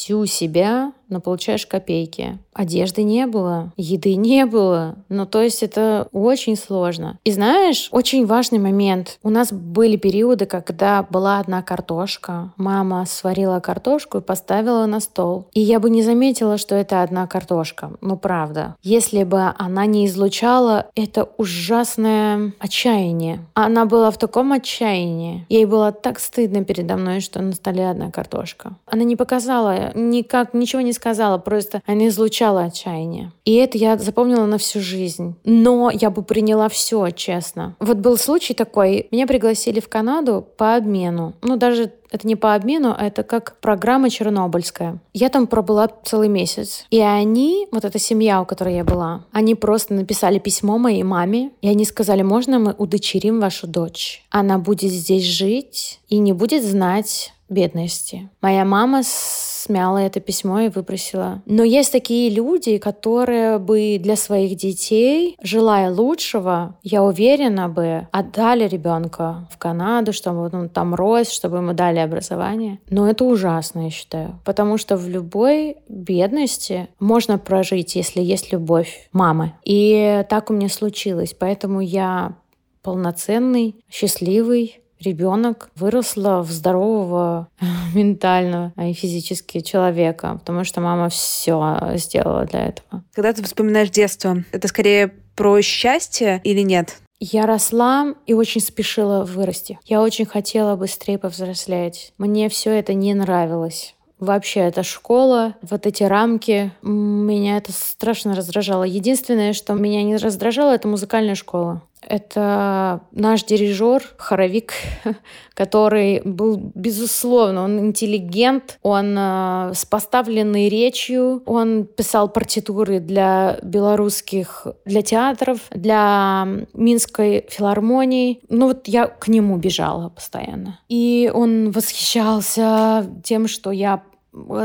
всю 0.05 0.27
себя 0.27 0.93
но 1.09 1.21
получаешь 1.21 1.65
копейки. 1.65 2.39
Одежды 2.53 3.03
не 3.03 3.25
было, 3.27 3.71
еды 3.77 4.15
не 4.15 4.45
было. 4.45 4.95
Ну, 5.09 5.25
то 5.25 5.41
есть 5.41 5.63
это 5.63 6.07
очень 6.11 6.55
сложно. 6.55 7.19
И 7.23 7.31
знаешь, 7.31 7.89
очень 7.91 8.25
важный 8.25 8.59
момент. 8.59 9.19
У 9.23 9.29
нас 9.29 9.51
были 9.51 9.97
периоды, 9.97 10.45
когда 10.45 11.03
была 11.03 11.39
одна 11.39 11.61
картошка. 11.61 12.53
Мама 12.57 13.05
сварила 13.05 13.59
картошку 13.59 14.19
и 14.19 14.21
поставила 14.21 14.85
на 14.85 14.99
стол. 14.99 15.47
И 15.53 15.59
я 15.59 15.79
бы 15.79 15.89
не 15.89 16.01
заметила, 16.01 16.57
что 16.57 16.75
это 16.75 17.01
одна 17.01 17.27
картошка. 17.27 17.91
Ну, 18.01 18.17
правда. 18.17 18.75
Если 18.81 19.23
бы 19.23 19.53
она 19.57 19.85
не 19.85 20.05
излучала 20.07 20.87
это 20.95 21.29
ужасное 21.37 22.53
отчаяние. 22.59 23.45
Она 23.53 23.85
была 23.85 24.11
в 24.11 24.17
таком 24.17 24.53
отчаянии. 24.53 25.45
Ей 25.49 25.65
было 25.65 25.91
так 25.91 26.19
стыдно 26.19 26.63
передо 26.63 26.95
мной, 26.95 27.19
что 27.19 27.41
на 27.41 27.53
столе 27.53 27.89
одна 27.89 28.11
картошка. 28.11 28.75
Она 28.85 29.03
не 29.03 29.15
показала 29.15 29.91
никак, 29.95 30.53
ничего 30.53 30.81
не 30.81 30.93
сказала, 30.93 31.37
просто 31.37 31.81
она 31.85 32.07
излучала 32.07 32.63
отчаяние. 32.63 33.31
И 33.45 33.55
это 33.55 33.77
я 33.77 33.97
запомнила 33.97 34.45
на 34.45 34.57
всю 34.57 34.79
жизнь. 34.79 35.35
Но 35.43 35.89
я 35.91 36.09
бы 36.09 36.21
приняла 36.21 36.69
все, 36.69 37.09
честно. 37.11 37.75
Вот 37.79 37.97
был 37.97 38.17
случай 38.17 38.53
такой, 38.53 39.07
меня 39.11 39.25
пригласили 39.27 39.79
в 39.79 39.89
Канаду 39.89 40.45
по 40.57 40.75
обмену. 40.75 41.33
Ну, 41.41 41.55
даже 41.55 41.93
это 42.11 42.27
не 42.27 42.35
по 42.35 42.53
обмену, 42.53 42.95
а 42.97 43.05
это 43.05 43.23
как 43.23 43.57
программа 43.59 44.09
чернобыльская. 44.09 44.99
Я 45.13 45.29
там 45.29 45.47
пробыла 45.47 45.89
целый 46.03 46.29
месяц. 46.29 46.85
И 46.89 47.01
они, 47.01 47.67
вот 47.71 47.83
эта 47.83 47.99
семья, 47.99 48.41
у 48.41 48.45
которой 48.45 48.75
я 48.75 48.83
была, 48.83 49.25
они 49.31 49.55
просто 49.55 49.93
написали 49.93 50.39
письмо 50.39 50.77
моей 50.77 51.03
маме, 51.03 51.51
и 51.61 51.67
они 51.67 51.85
сказали, 51.85 52.21
можно 52.21 52.59
мы 52.59 52.75
удочерим 52.77 53.39
вашу 53.39 53.67
дочь? 53.67 54.23
Она 54.29 54.57
будет 54.57 54.91
здесь 54.91 55.23
жить 55.23 55.99
и 56.07 56.17
не 56.17 56.33
будет 56.33 56.63
знать 56.63 57.33
бедности. 57.49 58.29
Моя 58.41 58.65
мама 58.65 59.01
смяла 59.03 59.97
это 59.97 60.19
письмо 60.19 60.61
и 60.61 60.69
выбросила. 60.69 61.41
Но 61.45 61.63
есть 61.63 61.91
такие 61.91 62.29
люди, 62.29 62.77
которые 62.77 63.57
бы 63.57 63.97
для 63.99 64.15
своих 64.15 64.55
детей, 64.57 65.37
желая 65.41 65.91
лучшего, 65.91 66.77
я 66.83 67.03
уверена 67.03 67.67
бы, 67.67 68.07
отдали 68.11 68.67
ребенка 68.67 69.47
в 69.51 69.57
Канаду, 69.57 70.13
чтобы 70.13 70.49
он 70.53 70.69
там 70.69 70.93
рос, 70.93 71.29
чтобы 71.29 71.57
ему 71.57 71.73
дали 71.73 71.99
образование. 71.99 72.79
Но 72.89 73.09
это 73.09 73.25
ужасно, 73.25 73.85
я 73.85 73.89
считаю. 73.89 74.39
Потому 74.45 74.77
что 74.77 74.97
в 74.97 75.07
любой 75.09 75.77
бедности 75.89 76.87
можно 76.99 77.39
прожить, 77.39 77.95
если 77.95 78.21
есть 78.21 78.51
любовь 78.51 79.09
мамы. 79.11 79.53
И 79.63 80.23
так 80.29 80.51
у 80.51 80.53
меня 80.53 80.69
случилось. 80.69 81.35
Поэтому 81.37 81.81
я 81.81 82.35
полноценный, 82.83 83.75
счастливый, 83.89 84.79
ребенок 84.99 85.69
выросла 85.75 86.41
в 86.41 86.51
здорового 86.51 87.47
ментально 87.93 88.73
и 88.77 88.93
физически 88.93 89.59
человека, 89.59 90.37
потому 90.39 90.63
что 90.63 90.81
мама 90.81 91.09
все 91.09 91.79
сделала 91.95 92.45
для 92.45 92.67
этого. 92.67 93.03
Когда 93.13 93.33
ты 93.33 93.43
вспоминаешь 93.43 93.89
детство, 93.89 94.43
это 94.51 94.67
скорее 94.67 95.13
про 95.35 95.61
счастье 95.61 96.41
или 96.43 96.61
нет? 96.61 96.97
Я 97.19 97.45
росла 97.45 98.13
и 98.25 98.33
очень 98.33 98.61
спешила 98.61 99.23
вырасти. 99.23 99.79
Я 99.85 100.01
очень 100.01 100.25
хотела 100.25 100.75
быстрее 100.75 101.17
повзрослеть. 101.17 102.13
Мне 102.17 102.49
все 102.49 102.71
это 102.71 102.93
не 102.93 103.13
нравилось. 103.13 103.95
Вообще, 104.19 104.61
эта 104.61 104.83
школа, 104.83 105.55
вот 105.61 105.85
эти 105.85 106.03
рамки, 106.03 106.71
меня 106.81 107.57
это 107.57 107.71
страшно 107.73 108.33
раздражало. 108.35 108.83
Единственное, 108.83 109.53
что 109.53 109.73
меня 109.73 110.03
не 110.03 110.15
раздражало, 110.15 110.73
это 110.73 110.87
музыкальная 110.87 111.35
школа. 111.35 111.81
Это 112.01 113.01
наш 113.11 113.43
дирижер, 113.43 114.03
хоровик, 114.17 114.73
который 115.53 116.21
был, 116.23 116.71
безусловно, 116.75 117.63
он 117.63 117.79
интеллигент, 117.79 118.77
он 118.83 119.15
э, 119.17 119.71
с 119.73 119.85
поставленной 119.85 120.69
речью, 120.69 121.41
он 121.45 121.85
писал 121.85 122.29
партитуры 122.29 122.99
для 122.99 123.57
белорусских, 123.63 124.67
для 124.85 125.01
театров, 125.01 125.59
для 125.71 126.47
Минской 126.73 127.45
филармонии. 127.49 128.39
Ну 128.49 128.67
вот 128.67 128.87
я 128.87 129.07
к 129.07 129.27
нему 129.27 129.57
бежала 129.57 130.09
постоянно. 130.09 130.79
И 130.89 131.31
он 131.33 131.71
восхищался 131.71 133.09
тем, 133.23 133.47
что 133.47 133.71
я 133.71 134.03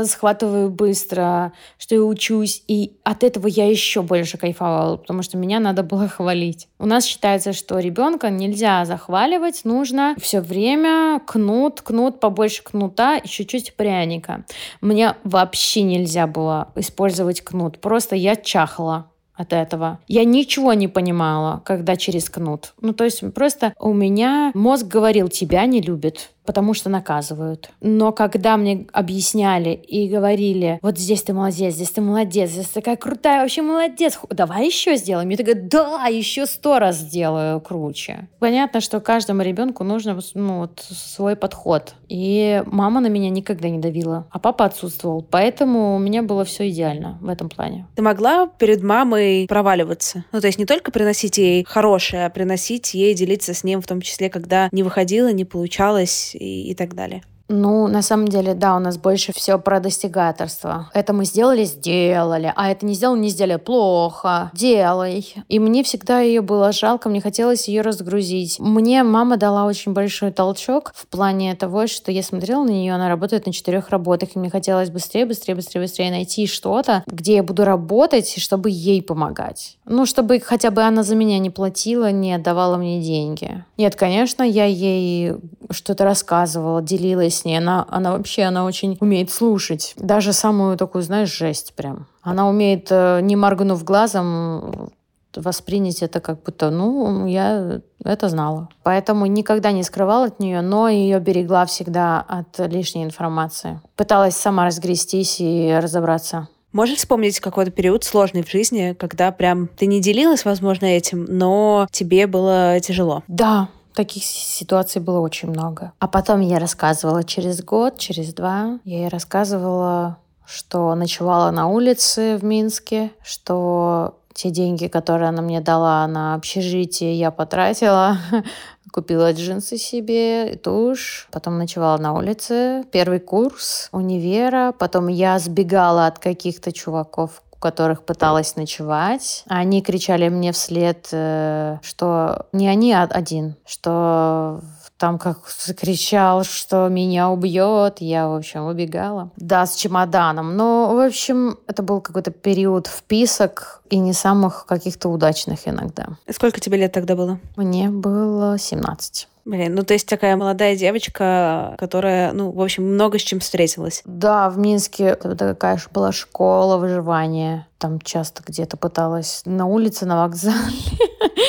схватываю 0.05 0.69
быстро, 0.69 1.53
что 1.77 1.95
я 1.95 2.01
учусь. 2.01 2.63
И 2.67 2.97
от 3.03 3.23
этого 3.23 3.47
я 3.47 3.69
еще 3.69 4.01
больше 4.01 4.37
кайфовала, 4.37 4.97
потому 4.97 5.23
что 5.23 5.37
меня 5.37 5.59
надо 5.59 5.83
было 5.83 6.07
хвалить. 6.07 6.67
У 6.79 6.85
нас 6.85 7.05
считается, 7.05 7.53
что 7.53 7.79
ребенка 7.79 8.29
нельзя 8.29 8.85
захваливать, 8.85 9.61
нужно 9.63 10.15
все 10.19 10.41
время 10.41 11.19
кнут, 11.25 11.81
кнут, 11.81 12.19
побольше 12.19 12.63
кнута 12.63 13.17
и 13.17 13.27
чуть-чуть 13.27 13.75
пряника. 13.75 14.45
Мне 14.81 15.15
вообще 15.23 15.83
нельзя 15.83 16.27
было 16.27 16.71
использовать 16.75 17.41
кнут. 17.41 17.79
Просто 17.79 18.15
я 18.15 18.35
чахла 18.35 19.11
от 19.33 19.53
этого. 19.53 19.99
Я 20.07 20.23
ничего 20.23 20.73
не 20.73 20.87
понимала, 20.87 21.61
когда 21.65 21.95
через 21.95 22.29
кнут. 22.29 22.73
Ну, 22.79 22.93
то 22.93 23.03
есть 23.03 23.23
просто 23.33 23.73
у 23.79 23.93
меня 23.93 24.51
мозг 24.53 24.85
говорил, 24.85 25.29
тебя 25.29 25.65
не 25.65 25.81
любит 25.81 26.29
потому 26.45 26.73
что 26.73 26.89
наказывают. 26.89 27.71
Но 27.81 28.11
когда 28.11 28.57
мне 28.57 28.87
объясняли 28.93 29.69
и 29.69 30.07
говорили, 30.07 30.79
вот 30.81 30.97
здесь 30.97 31.23
ты 31.23 31.33
молодец, 31.33 31.75
здесь 31.75 31.91
ты 31.91 32.01
молодец, 32.01 32.49
здесь 32.49 32.67
такая 32.67 32.95
крутая, 32.95 33.41
вообще 33.41 33.61
молодец, 33.61 34.19
давай 34.29 34.65
еще 34.65 34.95
сделаем. 34.95 35.29
Я 35.29 35.37
такая, 35.37 35.55
да, 35.55 36.07
еще 36.07 36.45
сто 36.45 36.79
раз 36.79 36.97
сделаю 36.97 37.61
круче. 37.61 38.27
Понятно, 38.39 38.81
что 38.81 38.99
каждому 38.99 39.41
ребенку 39.41 39.83
нужно 39.83 40.19
ну, 40.33 40.59
вот, 40.59 40.79
свой 40.89 41.35
подход. 41.35 41.95
И 42.07 42.63
мама 42.65 42.99
на 42.99 43.07
меня 43.07 43.29
никогда 43.29 43.69
не 43.69 43.79
давила, 43.79 44.27
а 44.31 44.39
папа 44.39 44.65
отсутствовал. 44.65 45.25
Поэтому 45.29 45.95
у 45.95 45.99
меня 45.99 46.23
было 46.23 46.43
все 46.43 46.69
идеально 46.69 47.17
в 47.21 47.29
этом 47.29 47.49
плане. 47.49 47.87
Ты 47.95 48.01
могла 48.01 48.47
перед 48.47 48.83
мамой 48.83 49.45
проваливаться? 49.47 50.25
Ну, 50.31 50.41
то 50.41 50.47
есть 50.47 50.59
не 50.59 50.65
только 50.65 50.91
приносить 50.91 51.37
ей 51.37 51.63
хорошее, 51.63 52.25
а 52.25 52.29
приносить 52.29 52.93
ей, 52.93 53.13
делиться 53.13 53.53
с 53.53 53.63
ним, 53.63 53.81
в 53.81 53.87
том 53.87 54.01
числе, 54.01 54.29
когда 54.29 54.69
не 54.71 54.83
выходило, 54.83 55.31
не 55.31 55.45
получалось, 55.45 56.30
и, 56.35 56.69
и 56.71 56.75
так 56.75 56.95
далее. 56.95 57.23
Ну, 57.51 57.87
на 57.87 58.01
самом 58.01 58.29
деле, 58.29 58.53
да, 58.53 58.77
у 58.77 58.79
нас 58.79 58.97
больше 58.97 59.33
все 59.33 59.59
про 59.59 59.81
достигаторство. 59.81 60.89
Это 60.93 61.11
мы 61.11 61.25
сделали, 61.25 61.65
сделали, 61.65 62.53
а 62.55 62.71
это 62.71 62.85
не 62.85 62.93
сделали, 62.93 63.19
не 63.19 63.29
сделали, 63.29 63.57
плохо, 63.57 64.51
делай. 64.53 65.35
И 65.49 65.59
мне 65.59 65.83
всегда 65.83 66.21
ее 66.21 66.41
было 66.41 66.71
жалко, 66.71 67.09
мне 67.09 67.19
хотелось 67.19 67.67
ее 67.67 67.81
разгрузить. 67.81 68.57
Мне 68.59 69.03
мама 69.03 69.35
дала 69.35 69.65
очень 69.65 69.91
большой 69.91 70.31
толчок 70.31 70.93
в 70.95 71.07
плане 71.07 71.53
того, 71.55 71.87
что 71.87 72.11
я 72.11 72.23
смотрела 72.23 72.63
на 72.63 72.69
нее, 72.69 72.93
она 72.93 73.09
работает 73.09 73.45
на 73.45 73.51
четырех 73.51 73.89
работах, 73.89 74.29
и 74.33 74.39
мне 74.39 74.49
хотелось 74.49 74.89
быстрее, 74.89 75.25
быстрее, 75.25 75.55
быстрее, 75.55 75.81
быстрее 75.81 76.11
найти 76.11 76.47
что-то, 76.47 77.03
где 77.05 77.35
я 77.35 77.43
буду 77.43 77.65
работать, 77.65 78.33
чтобы 78.37 78.69
ей 78.69 79.01
помогать. 79.01 79.77
Ну, 79.85 80.05
чтобы 80.05 80.39
хотя 80.39 80.71
бы 80.71 80.83
она 80.83 81.03
за 81.03 81.15
меня 81.15 81.37
не 81.37 81.49
платила, 81.49 82.11
не 82.11 82.33
отдавала 82.33 82.77
мне 82.77 83.01
деньги. 83.01 83.65
Нет, 83.77 83.97
конечно, 83.97 84.41
я 84.41 84.63
ей 84.65 85.33
что-то 85.69 86.05
рассказывала, 86.05 86.81
делилась 86.81 87.40
ней. 87.45 87.57
Она, 87.57 87.85
она 87.89 88.11
вообще, 88.11 88.43
она 88.43 88.65
очень 88.65 88.97
умеет 88.99 89.31
слушать. 89.31 89.93
Даже 89.97 90.33
самую 90.33 90.77
такую, 90.77 91.01
знаешь, 91.01 91.35
жесть 91.35 91.73
прям. 91.75 92.07
Она 92.21 92.47
умеет, 92.47 92.87
э, 92.89 93.19
не 93.21 93.35
моргнув 93.35 93.83
глазом, 93.83 94.91
воспринять 95.35 96.01
это 96.01 96.19
как 96.19 96.43
будто, 96.43 96.69
ну, 96.69 97.25
я 97.25 97.81
это 98.03 98.29
знала. 98.29 98.69
Поэтому 98.83 99.25
никогда 99.25 99.71
не 99.71 99.83
скрывала 99.83 100.25
от 100.25 100.39
нее, 100.39 100.61
но 100.61 100.89
ее 100.89 101.19
берегла 101.19 101.65
всегда 101.65 102.19
от 102.21 102.59
лишней 102.59 103.03
информации. 103.03 103.81
Пыталась 103.95 104.35
сама 104.35 104.65
разгрестись 104.65 105.37
и 105.39 105.73
разобраться. 105.81 106.47
Можешь 106.71 106.99
вспомнить 106.99 107.39
какой-то 107.41 107.69
период 107.69 108.05
сложный 108.05 108.43
в 108.43 108.49
жизни, 108.49 108.95
когда 108.97 109.31
прям 109.31 109.67
ты 109.67 109.87
не 109.87 109.99
делилась, 109.99 110.45
возможно, 110.45 110.85
этим, 110.85 111.25
но 111.27 111.85
тебе 111.91 112.27
было 112.27 112.79
тяжело? 112.79 113.23
Да, 113.27 113.67
Таких 113.93 114.23
ситуаций 114.23 115.01
было 115.01 115.19
очень 115.19 115.49
много. 115.49 115.91
А 115.99 116.07
потом 116.07 116.39
я 116.41 116.59
рассказывала 116.59 117.23
через 117.23 117.63
год, 117.63 117.97
через 117.97 118.33
два. 118.33 118.79
Я 118.83 118.99
ей 118.99 119.07
рассказывала, 119.09 120.17
что 120.45 120.93
ночевала 120.95 121.51
на 121.51 121.67
улице 121.67 122.37
в 122.37 122.43
Минске, 122.43 123.11
что 123.23 124.17
те 124.33 124.49
деньги, 124.49 124.87
которые 124.87 125.29
она 125.29 125.41
мне 125.41 125.61
дала 125.61 126.07
на 126.07 126.35
общежитие, 126.35 127.15
я 127.15 127.31
потратила. 127.31 128.17
Купила 128.91 129.31
джинсы 129.31 129.77
себе, 129.77 130.55
тушь, 130.55 131.29
потом 131.31 131.57
ночевала 131.57 131.97
на 131.97 132.13
улице, 132.13 132.83
первый 132.91 133.19
курс 133.19 133.87
универа, 133.93 134.73
потом 134.77 135.07
я 135.07 135.39
сбегала 135.39 136.07
от 136.07 136.19
каких-то 136.19 136.73
чуваков, 136.73 137.41
которых 137.61 138.03
пыталась 138.03 138.55
ночевать. 138.55 139.43
Они 139.47 139.81
кричали 139.81 140.27
мне 140.27 140.51
вслед, 140.51 141.07
э, 141.11 141.77
что 141.81 142.47
не 142.51 142.67
они 142.67 142.91
а 142.91 143.03
один, 143.03 143.55
что 143.65 144.61
там 145.01 145.17
как 145.17 145.39
кричал, 145.79 146.43
что 146.43 146.87
меня 146.87 147.31
убьет, 147.31 147.97
я, 148.01 148.27
в 148.27 148.35
общем, 148.35 148.65
убегала. 148.65 149.31
Да, 149.35 149.65
с 149.65 149.75
чемоданом. 149.75 150.55
Но, 150.55 150.93
в 150.93 150.99
общем, 150.99 151.57
это 151.65 151.81
был 151.81 152.01
какой-то 152.01 152.29
период 152.29 152.85
вписок 152.85 153.81
и 153.89 153.97
не 153.97 154.13
самых 154.13 154.67
каких-то 154.67 155.09
удачных 155.09 155.67
иногда. 155.67 156.05
Сколько 156.29 156.59
тебе 156.59 156.77
лет 156.77 156.91
тогда 156.91 157.15
было? 157.15 157.39
Мне 157.55 157.89
было 157.89 158.59
17. 158.59 159.27
Блин, 159.45 159.73
ну 159.73 159.83
то 159.83 159.93
есть 159.93 160.07
такая 160.07 160.35
молодая 160.35 160.75
девочка, 160.75 161.75
которая, 161.79 162.31
ну, 162.31 162.51
в 162.51 162.61
общем, 162.61 162.83
много 162.83 163.17
с 163.17 163.21
чем 163.21 163.39
встретилась. 163.39 164.01
Да, 164.05 164.49
в 164.49 164.57
Минске 164.57 165.05
это 165.05 165.35
такая 165.35 165.77
же 165.77 165.87
была 165.91 166.11
школа 166.11 166.77
выживания. 166.77 167.67
Там 167.81 167.99
часто 167.99 168.43
где-то 168.45 168.77
пыталась 168.77 169.41
на 169.45 169.65
улице, 169.65 170.05
на 170.05 170.21
вокзале 170.21 170.55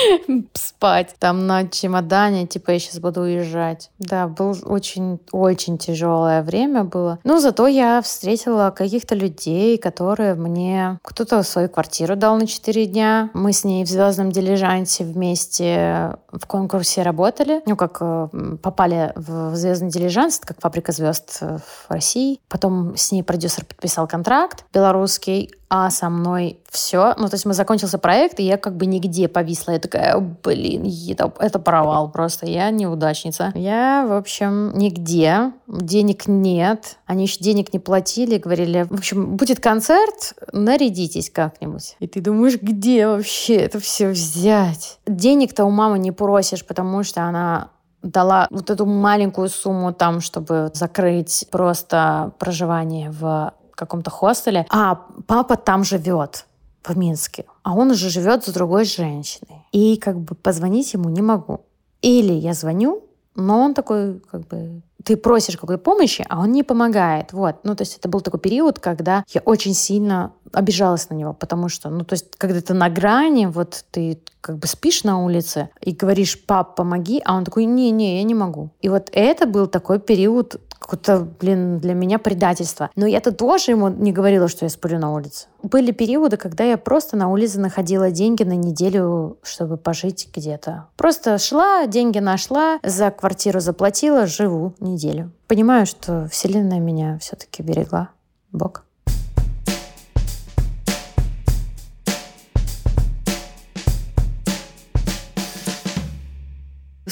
спать. 0.53 1.15
Там 1.19 1.45
на 1.45 1.67
чемодане, 1.67 2.47
типа, 2.47 2.71
я 2.71 2.79
сейчас 2.79 2.97
буду 2.97 3.21
уезжать. 3.21 3.91
Да, 3.99 4.27
было 4.27 4.57
очень-очень 4.65 5.77
тяжелое 5.77 6.41
время 6.41 6.85
было. 6.85 7.19
Но 7.23 7.39
зато 7.39 7.67
я 7.67 8.01
встретила 8.01 8.73
каких-то 8.75 9.13
людей, 9.13 9.77
которые 9.77 10.33
мне... 10.33 10.97
Кто-то 11.03 11.43
свою 11.43 11.69
квартиру 11.69 12.15
дал 12.15 12.37
на 12.37 12.47
4 12.47 12.87
дня. 12.87 13.29
Мы 13.35 13.53
с 13.53 13.63
ней 13.63 13.85
в 13.85 13.87
«Звездном 13.87 14.31
дилижансе» 14.31 15.03
вместе 15.03 16.15
в 16.31 16.47
конкурсе 16.47 17.03
работали. 17.03 17.61
Ну, 17.67 17.75
как 17.75 17.97
э, 18.01 18.27
попали 18.59 19.13
в 19.15 19.55
«Звездный 19.55 19.91
дилижанс», 19.91 20.39
как 20.39 20.59
«Фабрика 20.59 20.93
звезд» 20.93 21.41
в 21.41 21.89
России. 21.89 22.39
Потом 22.49 22.97
с 22.97 23.11
ней 23.11 23.21
продюсер 23.21 23.65
подписал 23.65 24.07
контракт 24.07 24.65
белорусский, 24.73 25.51
а 25.75 25.89
со 25.89 26.07
мной 26.11 26.59
все. 26.69 27.15
Ну, 27.17 27.27
то 27.27 27.33
есть 27.33 27.47
мы 27.47 27.55
закончился 27.55 27.97
проект, 27.97 28.39
и 28.39 28.43
я 28.43 28.57
как 28.57 28.77
бы 28.77 28.85
нигде 28.85 29.27
повисла. 29.27 29.71
Я 29.71 29.79
такая, 29.79 30.19
блин, 30.19 30.85
это, 31.09 31.33
это 31.39 31.57
провал 31.57 32.11
просто. 32.11 32.45
Я 32.45 32.69
неудачница. 32.69 33.51
Я, 33.55 34.05
в 34.07 34.13
общем, 34.13 34.77
нигде. 34.77 35.51
Денег 35.65 36.27
нет. 36.27 36.97
Они 37.07 37.23
еще 37.23 37.39
денег 37.39 37.73
не 37.73 37.79
платили. 37.79 38.37
Говорили, 38.37 38.85
в 38.87 38.93
общем, 38.93 39.35
будет 39.35 39.59
концерт, 39.59 40.35
нарядитесь 40.51 41.31
как-нибудь. 41.31 41.95
И 41.99 42.05
ты 42.05 42.21
думаешь, 42.21 42.61
где 42.61 43.07
вообще 43.07 43.55
это 43.55 43.79
все 43.79 44.09
взять? 44.09 44.99
Денег-то 45.07 45.65
у 45.65 45.71
мамы 45.71 45.97
не 45.97 46.11
просишь, 46.11 46.63
потому 46.63 47.01
что 47.01 47.23
она 47.23 47.69
дала 48.03 48.47
вот 48.51 48.69
эту 48.69 48.85
маленькую 48.85 49.49
сумму 49.49 49.91
там, 49.91 50.21
чтобы 50.21 50.69
закрыть 50.75 51.47
просто 51.49 52.33
проживание 52.37 53.09
в 53.09 53.53
каком-то 53.85 54.09
хостеле, 54.09 54.65
а 54.69 55.05
папа 55.27 55.55
там 55.55 55.83
живет 55.83 56.45
в 56.83 56.97
Минске, 56.97 57.45
а 57.63 57.75
он 57.75 57.91
уже 57.91 58.09
живет 58.09 58.43
с 58.43 58.49
другой 58.51 58.85
женщиной. 58.85 59.65
И 59.71 59.97
как 59.97 60.19
бы 60.19 60.35
позвонить 60.35 60.93
ему 60.93 61.09
не 61.09 61.21
могу. 61.21 61.61
Или 62.01 62.33
я 62.33 62.53
звоню, 62.53 63.03
но 63.35 63.61
он 63.61 63.73
такой, 63.73 64.19
как 64.31 64.47
бы, 64.47 64.81
ты 65.03 65.17
просишь 65.17 65.57
какой-то 65.57 65.81
помощи, 65.81 66.25
а 66.29 66.39
он 66.39 66.51
не 66.51 66.63
помогает. 66.63 67.33
Вот. 67.33 67.55
Ну, 67.63 67.75
то 67.75 67.81
есть 67.81 67.97
это 67.97 68.09
был 68.09 68.21
такой 68.21 68.39
период, 68.39 68.79
когда 68.79 69.23
я 69.29 69.41
очень 69.41 69.73
сильно 69.73 70.33
обижалась 70.51 71.09
на 71.09 71.15
него, 71.15 71.33
потому 71.33 71.69
что, 71.69 71.89
ну, 71.89 72.03
то 72.03 72.13
есть, 72.13 72.35
когда 72.37 72.61
ты 72.61 72.73
на 72.73 72.89
грани, 72.89 73.47
вот 73.47 73.85
ты 73.91 74.19
как 74.41 74.57
бы 74.57 74.67
спишь 74.67 75.03
на 75.03 75.23
улице 75.23 75.69
и 75.81 75.93
говоришь, 75.93 76.45
пап, 76.45 76.75
помоги, 76.75 77.21
а 77.25 77.35
он 77.35 77.45
такой, 77.45 77.65
не-не, 77.65 78.17
я 78.17 78.23
не 78.23 78.35
могу. 78.35 78.69
И 78.81 78.89
вот 78.89 79.09
это 79.13 79.45
был 79.45 79.67
такой 79.67 79.99
период 79.99 80.57
какое-то, 80.83 81.27
блин, 81.39 81.79
для 81.79 81.93
меня 81.93 82.19
предательство. 82.19 82.89
Но 82.95 83.05
я-то 83.05 83.31
тоже 83.31 83.71
ему 83.71 83.89
не 83.89 84.11
говорила, 84.11 84.47
что 84.47 84.65
я 84.65 84.69
сплю 84.69 84.99
на 84.99 85.13
улице. 85.13 85.47
Были 85.63 85.91
периоды, 85.91 86.37
когда 86.37 86.63
я 86.63 86.77
просто 86.77 87.15
на 87.17 87.29
улице 87.29 87.59
находила 87.59 88.11
деньги 88.11 88.43
на 88.43 88.55
неделю, 88.55 89.37
чтобы 89.43 89.77
пожить 89.77 90.29
где-то. 90.35 90.87
Просто 90.97 91.37
шла, 91.37 91.87
деньги 91.87 92.19
нашла, 92.19 92.79
за 92.83 93.11
квартиру 93.11 93.59
заплатила, 93.59 94.27
живу 94.27 94.73
неделю. 94.79 95.31
Понимаю, 95.47 95.85
что 95.85 96.27
Вселенная 96.29 96.79
меня 96.79 97.17
все-таки 97.19 97.63
берегла. 97.63 98.09
Бог. 98.51 98.83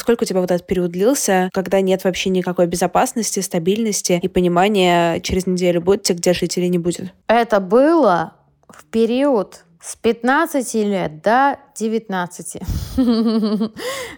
Сколько 0.01 0.23
у 0.23 0.25
тебя 0.25 0.41
вот 0.41 0.49
этот 0.49 0.65
период 0.65 0.89
длился, 0.89 1.51
когда 1.53 1.79
нет 1.79 2.03
вообще 2.05 2.31
никакой 2.31 2.65
безопасности, 2.65 3.39
стабильности 3.39 4.19
и 4.19 4.27
понимания, 4.27 5.19
через 5.19 5.45
неделю 5.45 5.79
будет 5.79 6.01
тебе 6.01 6.17
где 6.17 6.33
жить 6.33 6.57
или 6.57 6.65
не 6.65 6.79
будет? 6.79 7.13
Это 7.27 7.59
было 7.59 8.33
в 8.67 8.83
период 8.85 9.63
С 9.79 9.95
15 9.95 10.73
лет 10.73 11.21
до 11.21 11.59
19. 11.75 12.57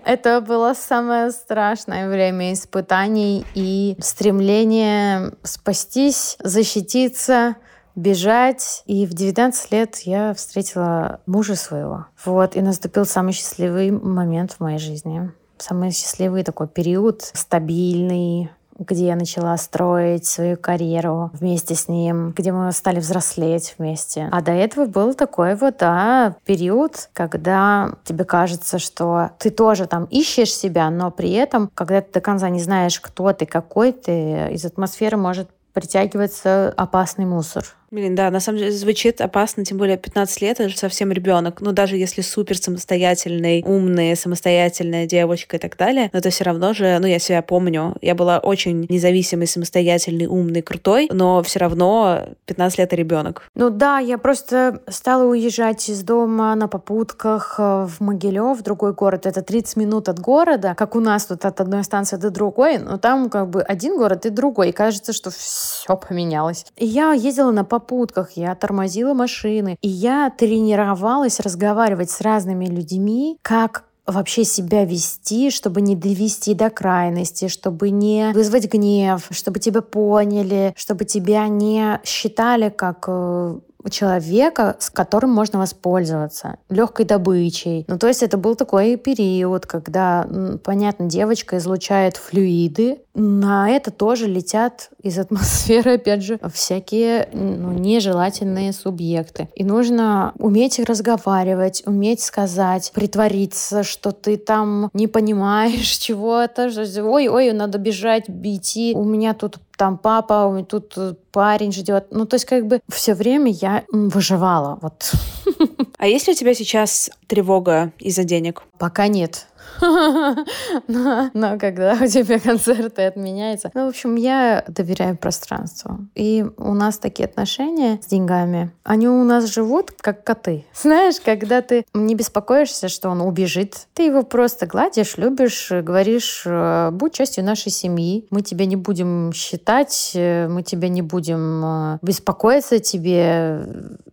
Это 0.05 0.39
было 0.39 0.73
самое 0.73 1.31
страшное 1.31 2.09
время 2.09 2.53
испытаний 2.53 3.45
и 3.53 3.97
стремление 3.99 5.33
спастись, 5.43 6.37
защититься, 6.39 7.57
бежать. 7.95 8.83
И 8.85 9.05
в 9.05 9.13
19 9.13 9.71
лет 9.73 9.97
я 10.05 10.33
встретила 10.33 11.19
мужа 11.25 11.57
своего. 11.57 12.05
Вот, 12.23 12.55
и 12.55 12.61
наступил 12.61 13.05
самый 13.05 13.33
счастливый 13.33 13.91
момент 13.91 14.53
в 14.53 14.59
моей 14.61 14.79
жизни. 14.79 15.33
Самый 15.63 15.91
счастливый 15.91 16.43
такой 16.43 16.67
период, 16.67 17.21
стабильный, 17.21 18.51
где 18.77 19.07
я 19.07 19.15
начала 19.15 19.55
строить 19.55 20.25
свою 20.25 20.57
карьеру 20.57 21.31
вместе 21.31 21.73
с 21.73 21.87
ним, 21.87 22.31
где 22.31 22.51
мы 22.51 22.69
стали 22.73 22.99
взрослеть 22.99 23.75
вместе. 23.77 24.27
А 24.29 24.41
до 24.41 24.51
этого 24.51 24.87
был 24.87 25.13
такой 25.13 25.55
вот, 25.55 25.77
да, 25.79 26.35
период, 26.43 27.09
когда 27.13 27.91
тебе 28.03 28.25
кажется, 28.25 28.77
что 28.77 29.29
ты 29.39 29.51
тоже 29.51 29.87
там 29.87 30.03
ищешь 30.11 30.53
себя, 30.53 30.89
но 30.89 31.11
при 31.11 31.31
этом, 31.31 31.71
когда 31.73 32.01
ты 32.01 32.11
до 32.11 32.19
конца 32.19 32.49
не 32.49 32.59
знаешь, 32.59 32.99
кто 32.99 33.31
ты, 33.31 33.45
какой 33.45 33.93
ты, 33.93 34.49
из 34.51 34.65
атмосферы 34.65 35.15
может 35.15 35.47
притягиваться 35.71 36.73
опасный 36.75 37.25
мусор. 37.25 37.63
Блин, 37.93 38.15
да, 38.15 38.31
на 38.31 38.39
самом 38.39 38.57
деле 38.57 38.71
звучит 38.71 39.21
опасно, 39.21 39.63
тем 39.63 39.77
более 39.77 39.97
15 39.97 40.41
лет, 40.41 40.59
это 40.59 40.67
же 40.67 40.75
совсем 40.75 41.11
ребенок. 41.11 41.61
Ну, 41.61 41.73
даже 41.73 41.95
если 41.95 42.21
супер 42.21 42.57
самостоятельный, 42.57 43.63
умный, 43.63 44.15
самостоятельная 44.15 45.05
девочка 45.05 45.57
и 45.57 45.59
так 45.59 45.77
далее, 45.77 46.09
но 46.11 46.17
это 46.17 46.31
все 46.31 46.43
равно 46.43 46.73
же, 46.73 46.97
ну, 46.99 47.05
я 47.05 47.19
себя 47.19 47.43
помню, 47.43 47.95
я 48.01 48.15
была 48.15 48.39
очень 48.39 48.87
независимой, 48.89 49.45
самостоятельной, 49.45 50.25
умной, 50.25 50.63
крутой, 50.63 51.07
но 51.11 51.43
все 51.43 51.59
равно 51.59 52.29
15 52.47 52.79
лет 52.79 52.93
и 52.93 52.95
ребенок. 52.95 53.43
Ну 53.53 53.69
да, 53.69 53.99
я 53.99 54.17
просто 54.17 54.81
стала 54.87 55.25
уезжать 55.25 55.87
из 55.87 56.01
дома 56.01 56.55
на 56.55 56.67
попутках 56.67 57.57
э, 57.59 57.87
в 57.87 57.99
Могилев, 57.99 58.57
в 58.57 58.63
другой 58.63 58.93
город. 58.93 59.27
Это 59.27 59.43
30 59.43 59.75
минут 59.77 60.09
от 60.09 60.19
города, 60.19 60.73
как 60.75 60.95
у 60.95 60.99
нас 60.99 61.27
тут 61.27 61.45
от 61.45 61.61
одной 61.61 61.83
станции 61.83 62.17
до 62.17 62.31
другой, 62.31 62.79
но 62.79 62.97
там 62.97 63.29
как 63.29 63.51
бы 63.51 63.61
один 63.61 63.97
город 63.97 64.25
и 64.25 64.31
другой. 64.31 64.69
И 64.69 64.71
кажется, 64.71 65.13
что 65.13 65.29
все 65.29 65.95
поменялось. 65.95 66.65
И 66.75 66.87
я 66.87 67.13
ездила 67.13 67.51
на 67.51 67.63
попутках 67.63 67.82
попутках, 67.83 68.31
я 68.31 68.55
тормозила 68.55 69.13
машины, 69.13 69.77
и 69.81 69.87
я 69.87 70.29
тренировалась 70.29 71.39
разговаривать 71.39 72.09
с 72.09 72.21
разными 72.21 72.65
людьми, 72.65 73.37
как 73.41 73.83
вообще 74.05 74.43
себя 74.43 74.85
вести, 74.85 75.49
чтобы 75.49 75.81
не 75.81 75.95
довести 75.95 76.53
до 76.53 76.69
крайности, 76.69 77.47
чтобы 77.47 77.89
не 77.89 78.31
вызвать 78.33 78.71
гнев, 78.71 79.27
чтобы 79.31 79.59
тебя 79.59 79.81
поняли, 79.81 80.73
чтобы 80.75 81.05
тебя 81.05 81.47
не 81.47 82.01
считали 82.03 82.69
как 82.69 83.05
э, 83.07 83.59
человека, 83.89 84.75
с 84.79 84.89
которым 84.89 85.31
можно 85.31 85.59
воспользоваться, 85.59 86.57
легкой 86.69 87.05
добычей. 87.05 87.85
Ну, 87.87 87.97
то 87.97 88.07
есть 88.07 88.23
это 88.23 88.37
был 88.37 88.55
такой 88.55 88.95
период, 88.97 89.65
когда, 89.65 90.27
понятно, 90.63 91.05
девочка 91.05 91.57
излучает 91.57 92.17
флюиды, 92.17 92.99
на 93.13 93.69
это 93.69 93.91
тоже 93.91 94.27
летят 94.27 94.89
из 95.01 95.19
атмосферы, 95.19 95.95
опять 95.95 96.23
же, 96.23 96.39
всякие 96.51 97.29
ну, 97.31 97.71
нежелательные 97.73 98.73
субъекты. 98.73 99.49
И 99.55 99.63
нужно 99.63 100.33
уметь 100.39 100.79
разговаривать, 100.79 101.83
уметь 101.85 102.21
сказать, 102.21 102.91
притвориться, 102.93 103.83
что 103.83 104.11
ты 104.11 104.37
там 104.37 104.89
не 104.93 105.07
понимаешь 105.07 105.89
чего-то, 105.97 106.69
ой, 107.03 107.27
ой, 107.27 107.51
надо 107.51 107.77
бежать, 107.77 108.29
бить, 108.29 108.63
у 108.95 109.03
меня 109.03 109.33
тут 109.33 109.57
там 109.77 109.97
папа, 109.97 110.65
тут 110.67 110.95
парень 111.31 111.71
ждет. 111.71 112.07
Ну, 112.11 112.25
то 112.25 112.35
есть 112.35 112.45
как 112.45 112.67
бы 112.67 112.81
все 112.89 113.13
время 113.13 113.51
я 113.51 113.83
выживала. 113.91 114.79
Вот. 114.81 115.11
А 115.97 116.07
есть 116.07 116.27
ли 116.27 116.33
у 116.33 116.35
тебя 116.35 116.53
сейчас 116.53 117.09
тревога 117.27 117.93
из-за 117.97 118.25
денег? 118.25 118.63
Пока 118.77 119.07
нет. 119.07 119.47
но, 120.87 121.57
когда 121.59 121.97
у 122.01 122.07
тебя 122.07 122.39
концерты 122.39 123.03
отменяются. 123.03 123.71
Ну, 123.73 123.85
в 123.85 123.89
общем, 123.89 124.15
я 124.15 124.63
доверяю 124.67 125.17
пространству. 125.17 125.99
И 126.15 126.45
у 126.57 126.73
нас 126.73 126.97
такие 126.97 127.25
отношения 127.25 127.99
с 128.01 128.07
деньгами. 128.07 128.71
Они 128.83 129.07
у 129.07 129.23
нас 129.23 129.45
живут, 129.53 129.91
как 129.99 130.23
коты. 130.23 130.65
Знаешь, 130.73 131.15
когда 131.23 131.61
ты 131.61 131.85
не 131.93 132.15
беспокоишься, 132.15 132.89
что 132.89 133.09
он 133.09 133.21
убежит, 133.21 133.87
ты 133.93 134.03
его 134.03 134.23
просто 134.23 134.65
гладишь, 134.65 135.17
любишь, 135.17 135.69
говоришь, 135.71 136.43
«Э, 136.45 136.89
будь 136.91 137.13
частью 137.13 137.43
нашей 137.43 137.71
семьи. 137.71 138.25
Мы 138.29 138.41
тебя 138.41 138.65
не 138.65 138.75
будем 138.75 139.31
считать, 139.33 140.11
э, 140.15 140.47
мы 140.47 140.63
тебя 140.63 140.89
не 140.89 141.01
будем 141.01 141.63
э, 141.63 141.99
беспокоиться 142.01 142.79
тебе 142.79 143.65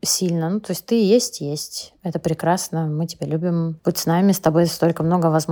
сильно. 0.02 0.50
Ну, 0.50 0.60
то 0.60 0.72
есть 0.72 0.86
ты 0.86 1.02
есть, 1.02 1.40
есть. 1.40 1.94
Это 2.02 2.18
прекрасно, 2.18 2.86
мы 2.86 3.06
тебя 3.06 3.26
любим. 3.26 3.78
Будь 3.84 3.98
с 3.98 4.06
нами, 4.06 4.32
с 4.32 4.40
тобой 4.40 4.66
столько 4.66 5.02
много 5.02 5.26
возможностей. 5.26 5.50